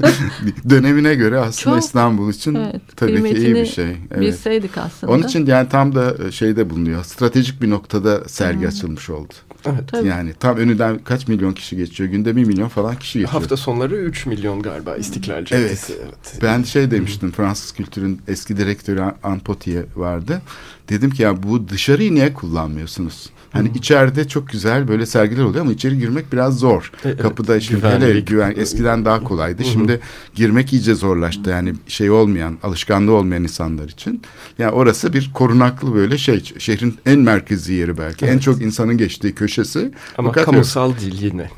[0.70, 3.96] dönemine göre aslında Çok, İstanbul için evet, tabii ki iyi bir şey.
[4.10, 4.20] Evet.
[4.20, 5.12] Bilseydik aslında.
[5.12, 7.04] Onun için yani tam da e, şeyde bulunuyor.
[7.04, 9.32] Stratejik bir noktada sergi açılmış oldu.
[9.66, 9.88] Evet.
[9.88, 10.08] Tabii.
[10.08, 12.10] Yani tam önünden kaç milyon kişi geçiyor?
[12.10, 13.40] Günde bir milyon falan kişi geçiyor.
[13.40, 15.92] Hafta sonları 3 milyon galiba İstiklal Caddesi.
[16.02, 16.38] Evet.
[16.42, 20.42] Ben şey demiştim Fransız kültürün eski direktörü Anne Potier vardı.
[20.88, 23.30] Dedim ki ya bu dışarıyı niye kullanmıyorsunuz?
[23.52, 26.92] Hani içeride çok güzel böyle sergiler oluyor ama içeri girmek biraz zor.
[27.04, 28.02] E, evet, Kapıda işte güvenlik.
[28.02, 29.64] hele güven eskiden daha kolaydı.
[29.64, 30.00] Şimdi
[30.34, 31.50] girmek iyice zorlaştı.
[31.50, 34.22] Yani şey olmayan, alışkanlığı olmayan insanlar için.
[34.58, 36.52] Yani orası bir korunaklı böyle şey.
[36.58, 38.26] Şehrin en merkezi yeri belki.
[38.26, 39.92] En çok insanın geçtiği köşesi.
[40.18, 41.50] Ama Fakat kamusal değil yine.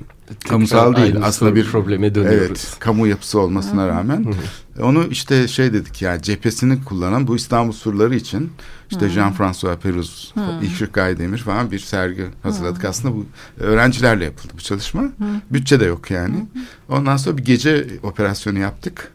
[0.48, 2.40] Kamusal değil aslında bir probleme dönüyoruz.
[2.48, 4.34] Evet, kamu yapısı olmasına rağmen
[4.80, 8.52] onu işte şey dedik ya cephesini kullanan bu İstanbul surları için
[8.90, 12.84] işte Jean-François Peruz, İşrik Aydemir falan bir sergi hazırladık.
[12.84, 13.26] Aslında bu
[13.60, 15.02] öğrencilerle yapıldı bu çalışma.
[15.50, 16.46] Bütçe de yok yani.
[16.88, 19.12] Ondan sonra bir gece operasyonu yaptık.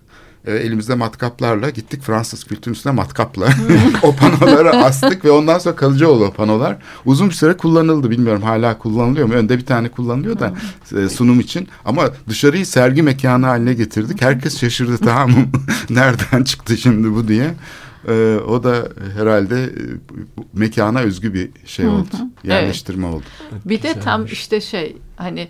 [0.48, 3.50] E, elimizde matkaplarla gittik Fransız kültürün üstüne matkapla
[4.04, 6.78] o panoları astık ve ondan sonra kalıcı oldu o panolar.
[7.06, 9.34] Uzun bir süre kullanıldı bilmiyorum hala kullanılıyor mu?
[9.34, 10.54] Önde bir tane kullanılıyor da
[10.98, 14.22] e, sunum için ama dışarıyı sergi mekanı haline getirdik.
[14.22, 15.46] Herkes şaşırdı tamam mı?
[15.90, 17.54] Nereden çıktı şimdi bu diye.
[18.08, 18.88] E, o da
[19.18, 19.84] herhalde e,
[20.54, 22.16] mekana özgü bir şey oldu.
[22.44, 23.26] Yerleştirme oldu.
[23.66, 25.48] Bir de tam işte şey hani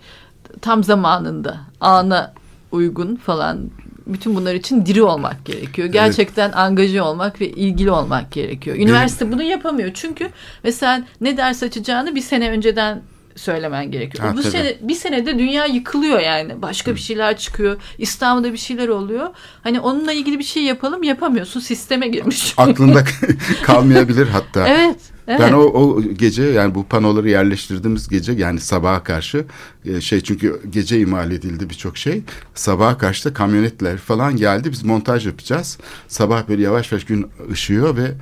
[0.60, 2.34] tam zamanında ana
[2.72, 3.70] uygun falan
[4.08, 5.88] bütün bunlar için diri olmak gerekiyor.
[5.88, 8.76] Gerçekten angaje olmak ve ilgili olmak gerekiyor.
[8.76, 9.90] Üniversite bunu yapamıyor.
[9.94, 10.28] Çünkü
[10.64, 13.02] mesela ne ders açacağını bir sene önceden
[13.36, 14.24] söylemen gerekiyor.
[14.24, 14.50] Ha, Bu tabii.
[14.52, 16.62] sene bir senede dünya yıkılıyor yani.
[16.62, 17.76] Başka bir şeyler çıkıyor.
[17.98, 19.28] İstanbul'da bir şeyler oluyor.
[19.62, 21.60] Hani onunla ilgili bir şey yapalım yapamıyorsun.
[21.60, 22.54] Sisteme girmiş.
[22.56, 23.04] Aklında
[23.62, 24.68] kalmayabilir hatta.
[24.68, 24.96] evet.
[25.28, 25.40] Evet.
[25.40, 29.44] Ben o, o gece yani bu panoları yerleştirdiğimiz gece yani sabaha karşı
[29.84, 32.22] e, şey çünkü gece imal edildi birçok şey.
[32.54, 34.72] Sabaha karşı da kamyonetler falan geldi.
[34.72, 35.78] Biz montaj yapacağız.
[36.08, 38.12] Sabah böyle yavaş yavaş gün ışıyor ve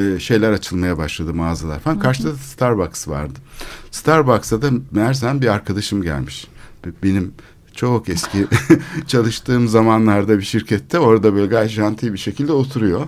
[0.00, 1.98] e, şeyler açılmaya başladı mağazalar falan.
[1.98, 3.38] Karşıda da Starbucks vardı.
[3.90, 6.46] Starbucks'a da meğersem bir arkadaşım gelmiş.
[7.02, 7.32] Benim
[7.76, 8.46] çok eski
[9.06, 13.00] çalıştığım zamanlarda bir şirkette orada böyle gayet janti bir şekilde oturuyor.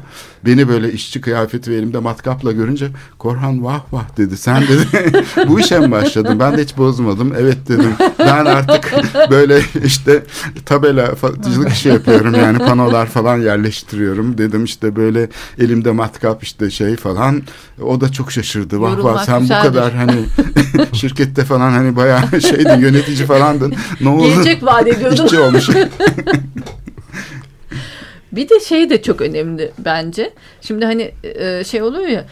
[0.44, 2.88] Beni böyle işçi kıyafeti ve elimde matkapla görünce
[3.18, 4.36] Korhan vah vah dedi.
[4.36, 6.40] Sen dedi bu işe mi başladın?
[6.40, 7.32] Ben de hiç bozmadım.
[7.38, 7.92] Evet dedim.
[8.18, 8.92] Ben artık
[9.30, 10.22] böyle işte
[10.66, 14.38] tabela fatıcılık işi yapıyorum yani panolar falan yerleştiriyorum.
[14.38, 17.42] Dedim işte böyle elimde matkap işte şey falan.
[17.82, 18.80] O da çok şaşırdı.
[18.80, 20.24] Vah vah Yorulmak sen bu kadar hani
[20.92, 23.74] şirkette falan hani bayağı şeydin yönetici falandın.
[24.00, 24.44] Ne oldu?
[24.60, 25.24] Gelecek vaat ediyordun.
[25.24, 25.68] İşçi olmuş.
[28.32, 30.32] Bir de şey de çok önemli bence.
[30.60, 32.24] Şimdi hani e, şey oluyor ya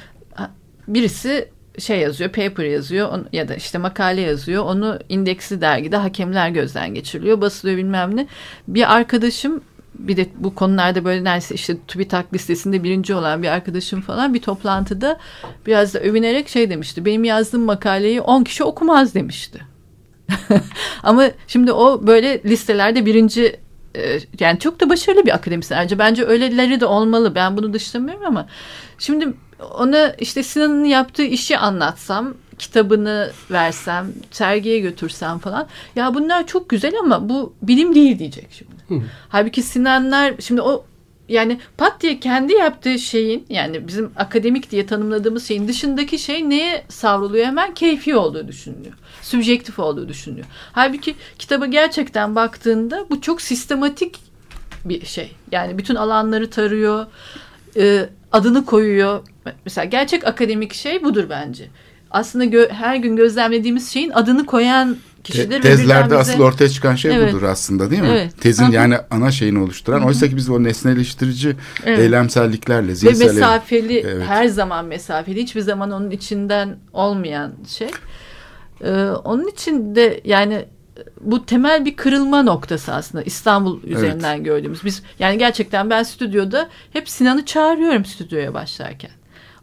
[0.88, 1.48] birisi
[1.78, 4.64] şey yazıyor, paper yazıyor ya da işte makale yazıyor.
[4.64, 8.26] Onu indeksli dergide hakemler gözden geçiriliyor, basılıyor bilmem ne.
[8.68, 9.62] Bir arkadaşım
[9.98, 14.42] bir de bu konularda böyle neredeyse işte TÜBİTAK listesinde birinci olan bir arkadaşım falan bir
[14.42, 15.18] toplantıda
[15.66, 17.04] biraz da övünerek şey demişti.
[17.04, 19.60] Benim yazdığım makaleyi 10 kişi okumaz demişti.
[21.02, 23.56] Ama şimdi o böyle listelerde birinci
[23.96, 25.78] e, yani çok da başarılı bir akademisyen.
[25.78, 27.34] Ayrıca bence öyleleri de olmalı.
[27.34, 28.46] Ben bunu dışlamıyorum ama
[28.98, 29.28] şimdi
[29.74, 35.66] ona işte Sinan'ın yaptığı işi anlatsam, kitabını versem, sergiye götürsem falan.
[35.96, 39.04] Ya bunlar çok güzel ama bu bilim değil diyecek şimdi.
[39.28, 40.84] Halbuki Sinanlar şimdi o
[41.28, 46.84] yani pat diye kendi yaptığı şeyin yani bizim akademik diye tanımladığımız şeyin dışındaki şey neye
[46.88, 48.94] savruluyor hemen keyfi olduğu düşünülüyor.
[49.22, 50.46] Sübjektif olduğu düşünülüyor.
[50.72, 54.18] Halbuki kitaba gerçekten baktığında bu çok sistematik
[54.84, 55.32] bir şey.
[55.52, 57.06] Yani bütün alanları tarıyor,
[57.76, 59.22] e, adını koyuyor.
[59.64, 61.68] Mesela gerçek akademik şey budur bence.
[62.10, 64.96] Aslında her gün gözlemlediğimiz şeyin adını koyan
[65.26, 65.50] kişidir.
[65.50, 67.34] Te- ve tezlerde bize- asıl ortaya çıkan şey Evet.
[67.34, 68.08] budur aslında değil mi?
[68.10, 68.40] Evet.
[68.40, 68.74] Tezin hı.
[68.74, 70.02] yani ana şeyini oluşturan.
[70.02, 71.98] Oysa ki biz o nesneleştirici Evet.
[71.98, 74.26] eylemselliklerle, Ve zihinsel mesafeli Evet.
[74.28, 77.88] her zaman mesafeli hiçbir zaman onun içinden olmayan şey.
[78.84, 78.90] Ee,
[79.24, 80.64] onun için de yani
[81.20, 84.84] bu temel bir kırılma noktası aslında İstanbul üzerinden gördüğümüz.
[84.84, 89.10] Biz yani gerçekten ben stüdyoda hep Sinan'ı çağırıyorum stüdyoya başlarken.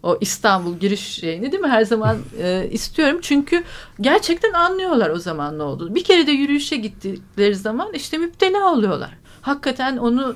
[0.04, 3.20] O İstanbul giriş şeyini değil mi her zaman e, istiyorum.
[3.22, 3.64] Çünkü
[4.02, 5.96] gerçekten anlıyorlar o zaman ne olduğunu.
[5.96, 9.10] Bir kere de yürüyüşe gittikleri zaman işte müptela oluyorlar.
[9.42, 10.36] Hakikaten onu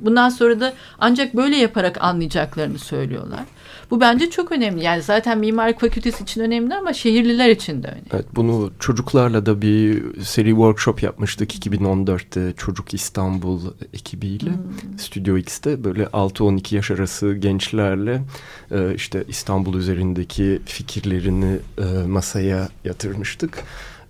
[0.00, 3.44] bundan sonra da ancak böyle yaparak anlayacaklarını söylüyorlar.
[3.92, 4.84] Bu bence çok önemli.
[4.84, 8.04] Yani zaten mimarlık fakültesi için önemli ama şehirliler için de önemli.
[8.12, 13.60] Evet, bunu çocuklarla da bir seri workshop yapmıştık 2014'te Çocuk İstanbul
[13.94, 14.50] ekibiyle.
[14.98, 18.22] Stüdyo X'te böyle 6-12 yaş arası gençlerle
[18.70, 23.62] e, işte İstanbul üzerindeki fikirlerini e, masaya yatırmıştık.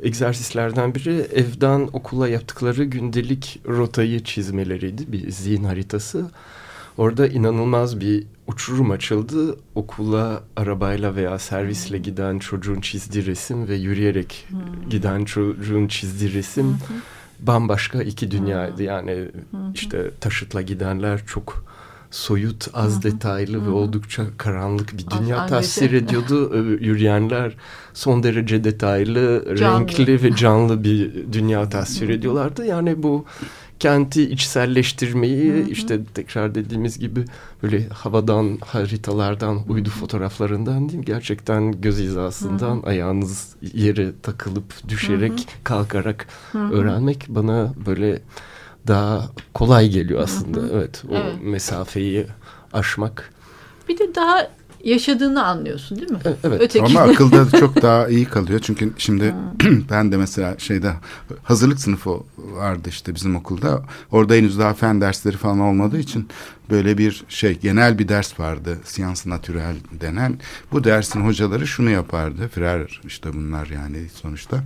[0.03, 5.13] Egzersizlerden biri evden okula yaptıkları gündelik rotayı çizmeleriydi.
[5.13, 6.31] Bir zihin haritası.
[6.99, 9.57] Orada inanılmaz bir uçurum açıldı.
[9.75, 14.49] Okula arabayla veya servisle giden çocuğun çizdiği resim ve yürüyerek
[14.91, 16.77] giden çocuğun çizdiği resim
[17.41, 18.83] bambaşka iki dünyaydı.
[18.83, 19.29] Yani
[19.75, 21.65] işte taşıtla gidenler çok
[22.11, 25.55] soyut, az detaylı ve oldukça karanlık bir dünya angaje.
[25.55, 26.57] tasvir ediyordu.
[26.81, 27.57] Yürüyenler
[27.95, 29.81] son derece detaylı, Canlı.
[29.81, 32.67] renkli ve canlı bir dünya tasvir ediyorlardı.
[32.67, 33.25] Yani bu
[33.83, 37.25] kenti içselleştirmeyi işte tekrar dediğimiz gibi
[37.63, 47.27] böyle havadan, haritalardan, uydu fotoğraflarından değil gerçekten göz hizasından ayağınız yere takılıp düşerek, kalkarak öğrenmek
[47.29, 48.23] bana böyle
[48.87, 50.61] daha kolay geliyor aslında.
[50.73, 51.35] Evet, o Evet.
[51.43, 52.27] mesafeyi
[52.73, 53.33] aşmak.
[53.89, 54.49] Bir de daha
[54.85, 56.19] yaşadığını anlıyorsun değil mi?
[56.25, 56.61] E- evet.
[56.61, 58.61] Öteki Ama akılda çok daha iyi kalıyor.
[58.63, 59.35] Çünkü şimdi
[59.91, 60.93] ben de mesela şeyde
[61.43, 63.83] hazırlık sınıfı vardı işte bizim okulda.
[64.11, 66.29] Orada henüz daha fen dersleri falan olmadığı için
[66.73, 68.79] böyle bir şey genel bir ders vardı.
[68.85, 70.39] Science Naturel denen.
[70.73, 72.49] Bu dersin hocaları şunu yapardı.
[72.49, 74.65] Firer işte bunlar yani sonuçta.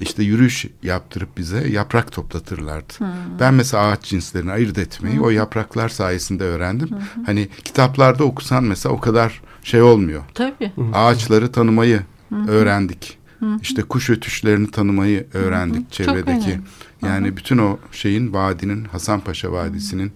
[0.00, 2.92] İşte yürüyüş yaptırıp bize yaprak toplatırlardı.
[3.40, 6.88] Ben mesela ağaç cinslerini ayırt etmeyi o yapraklar sayesinde öğrendim.
[7.26, 10.72] Hani kitaplarda okusan mesela o kadar şey olmuyor Tabii.
[10.94, 12.02] ağaçları tanımayı
[12.48, 13.18] öğrendik.
[13.62, 16.60] İşte kuş ötüşlerini tanımayı öğrendik Çok çevredeki.
[17.02, 20.12] Yani bütün o şeyin vadinin Hasanpaşa Vadisi'nin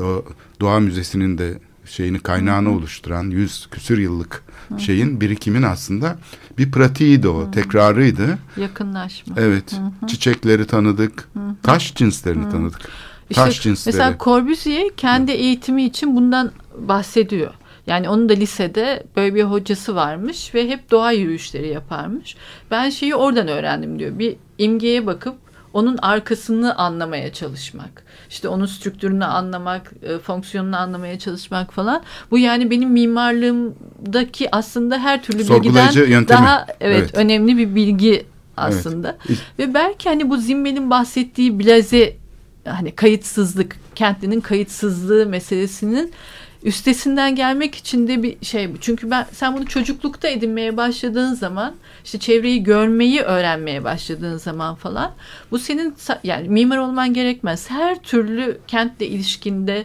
[0.00, 0.24] o
[0.60, 4.44] Doğa Müzesi'nin de şeyini kaynağını oluşturan yüz küsür yıllık
[4.78, 6.18] şeyin birikimin aslında
[6.58, 8.38] bir pratiğiydi o, tekrarıydı.
[8.56, 9.34] Yakınlaşma.
[9.38, 9.74] Evet,
[10.06, 11.28] çiçekleri tanıdık,
[11.62, 12.80] taş cinslerini tanıdık.
[13.30, 13.96] İşte taş cinsleri.
[13.96, 17.54] Mesela Corbusier kendi eğitimi için bundan bahsediyor.
[17.88, 22.36] Yani onun da lisede böyle bir hocası varmış ve hep doğa yürüyüşleri yaparmış.
[22.70, 24.18] Ben şeyi oradan öğrendim diyor.
[24.18, 25.34] Bir imgeye bakıp
[25.72, 28.02] onun arkasını anlamaya çalışmak.
[28.30, 32.02] İşte onun strüktürünü anlamak, e, fonksiyonunu anlamaya çalışmak falan.
[32.30, 36.28] Bu yani benim mimarlığımdaki aslında her türlü bilgiden yöntemi.
[36.28, 37.10] daha evet, Evet.
[37.14, 38.26] önemli bir bilgi
[38.56, 39.16] aslında.
[39.28, 39.38] Evet.
[39.58, 42.16] Ve belki hani bu Zimmel'in bahsettiği blaze
[42.64, 46.12] hani kayıtsızlık, kentlinin kayıtsızlığı meselesinin
[46.62, 48.78] üstesinden gelmek için de bir şey bu.
[48.80, 55.12] Çünkü ben sen bunu çocuklukta edinmeye başladığın zaman işte çevreyi görmeyi öğrenmeye başladığın zaman falan
[55.50, 55.94] bu senin
[56.24, 57.70] yani mimar olman gerekmez.
[57.70, 59.84] Her türlü kentle ilişkinde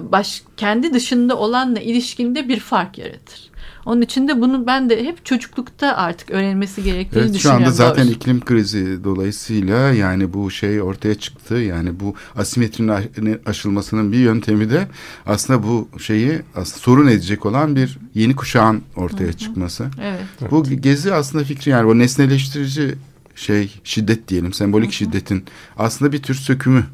[0.00, 3.49] baş, kendi dışında olanla ilişkinde bir fark yaratır.
[3.86, 7.62] Onun için de bunu ben de hep çocuklukta artık öğrenmesi gerektiğini Evet şu düşünüyorum.
[7.64, 8.16] anda zaten doğrusu.
[8.16, 11.54] iklim krizi dolayısıyla yani bu şey ortaya çıktı.
[11.54, 14.88] Yani bu asimetrinin aşılmasının bir yöntemi de
[15.26, 19.86] aslında bu şeyi aslında sorun edecek olan bir yeni kuşağın ortaya çıkması.
[20.02, 20.50] Evet.
[20.50, 22.94] Bu gezi aslında fikri yani o nesneleştirici
[23.34, 25.44] şey şiddet diyelim sembolik şiddetin
[25.78, 26.84] aslında bir tür sökümü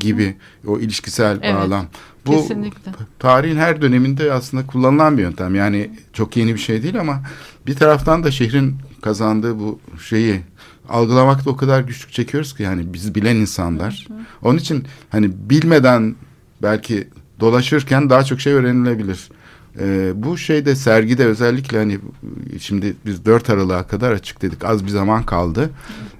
[0.00, 0.36] gibi
[0.66, 1.86] o ilişkisel Evet, bağlam.
[2.26, 2.92] Bu kesinlikle.
[3.18, 5.54] tarihin her döneminde aslında kullanılan bir yöntem.
[5.54, 7.22] Yani çok yeni bir şey değil ama
[7.66, 10.40] bir taraftan da şehrin kazandığı bu şeyi
[10.88, 14.06] algılamakta o kadar güçlük çekiyoruz ki yani biz bilen insanlar.
[14.42, 16.16] Onun için hani bilmeden
[16.62, 17.08] belki
[17.40, 19.28] dolaşırken daha çok şey öğrenilebilir.
[19.80, 21.98] Ee, bu şeyde sergide özellikle hani
[22.60, 24.64] şimdi biz 4 Aralık'a kadar açık dedik.
[24.64, 25.70] Az bir zaman kaldı.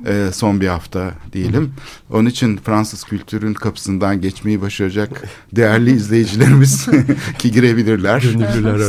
[0.07, 1.73] Ee, son bir hafta diyelim.
[2.11, 6.89] Onun için Fransız kültürün kapısından geçmeyi başaracak değerli izleyicilerimiz
[7.39, 8.21] ki girebilirler.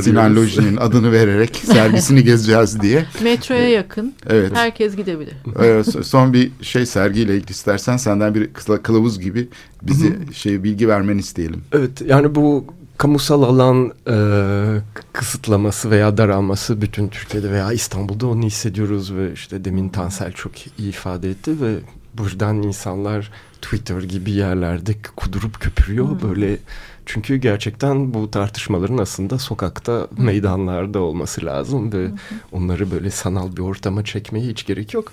[0.03, 0.35] Sinan.
[0.35, 3.05] Loji'nin adını vererek sergisini gezeceğiz diye.
[3.23, 4.13] Metroya yakın.
[4.27, 4.51] Evet.
[4.55, 5.33] Herkes gidebilir.
[5.45, 8.53] So- son bir şey sergiyle ilgili istersen senden bir
[8.83, 9.47] kılavuz gibi
[9.81, 11.61] bizi şey bilgi vermeni isteyelim.
[11.71, 12.65] Evet yani bu
[12.97, 14.17] kamusal alan e,
[15.13, 20.89] kısıtlaması veya daralması bütün Türkiye'de veya İstanbul'da onu hissediyoruz ve işte demin Tansel çok iyi
[20.89, 21.75] ifade etti ve
[22.13, 23.31] buradan insanlar
[23.61, 26.57] Twitter gibi yerlerde kudurup köpürüyor böyle.
[27.05, 32.07] Çünkü gerçekten bu tartışmaların aslında sokakta meydanlarda olması lazım ve
[32.51, 35.11] onları böyle sanal bir ortama çekmeye hiç gerek yok.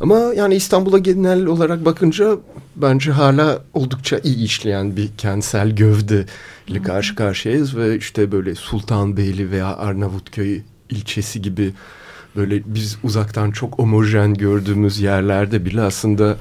[0.00, 2.36] Ama yani İstanbul'a genel olarak bakınca
[2.76, 6.24] bence hala oldukça iyi işleyen bir kentsel gövde
[6.68, 11.72] ile karşı karşıyayız ve işte böyle Sultanbeyli veya Arnavutköy ilçesi gibi
[12.36, 16.36] böyle biz uzaktan çok homojen gördüğümüz yerlerde bile aslında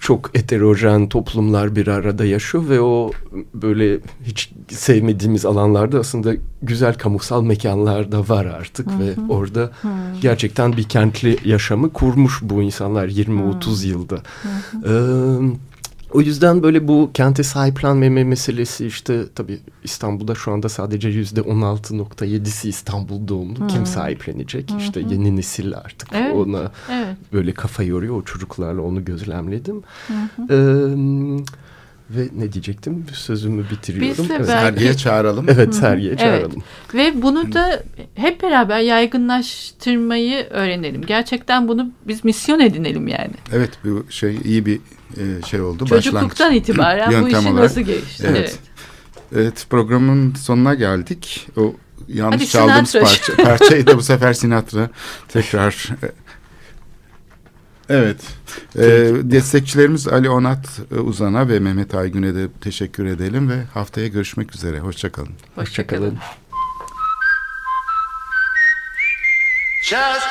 [0.00, 3.10] çok heterojen toplumlar bir arada yaşıyor ve o
[3.54, 9.70] böyle hiç sevmediğimiz alanlarda aslında güzel kamusal mekanlar da var artık ve orada
[10.20, 14.22] gerçekten bir kentli yaşamı kurmuş bu insanlar 20-30 yılda.
[14.86, 14.90] Ee,
[16.12, 22.68] o yüzden böyle bu kente sahiplenmeme meselesi işte tabii İstanbul'da şu anda sadece yüzde 16.7'si
[22.68, 23.66] İstanbul doğumlu.
[23.66, 24.70] Kim sahiplenecek?
[24.78, 26.34] İşte yeni nesil artık Evet.
[26.34, 27.16] ona Evet.
[27.32, 28.16] böyle kafa yoruyor.
[28.16, 29.82] O çocuklarla onu gözlemledim.
[30.50, 30.54] Ee,
[32.10, 33.06] ve ne diyecektim?
[33.12, 34.10] Sözümü bitiriyorum.
[34.18, 34.48] Biz de evet.
[34.48, 35.46] belki- Sergiye çağıralım.
[35.48, 36.62] Evet sergiye çağıralım.
[36.94, 37.82] Ve bunu da
[38.14, 41.02] hep beraber yaygınlaştırmayı öğrenelim.
[41.06, 43.32] Gerçekten bunu biz misyon edinelim yani.
[43.52, 44.80] Evet bu şey iyi bir
[45.16, 45.86] e, şey oldu.
[45.86, 47.54] Çocukluktan itibaren bu işi olarak.
[47.54, 48.24] nasıl gelişti?
[48.26, 48.38] Evet.
[48.38, 48.58] Evet.
[49.36, 51.48] Evet programın sonuna geldik.
[51.56, 51.74] O
[52.08, 53.06] yanlış Hadi çaldığımız Sinatra.
[53.06, 54.90] parça, parçayı da bu sefer Sinatra
[55.28, 56.12] tekrar e,
[57.90, 58.20] Evet.
[58.76, 58.82] E,
[59.22, 64.78] destekçilerimiz Ali Onat e, Uzan'a ve Mehmet Aygün'e de teşekkür edelim ve haftaya görüşmek üzere.
[64.78, 65.32] Hoşçakalın.
[65.54, 66.18] Hoşçakalın.
[69.84, 70.28] Just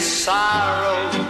[0.00, 1.29] sorrow,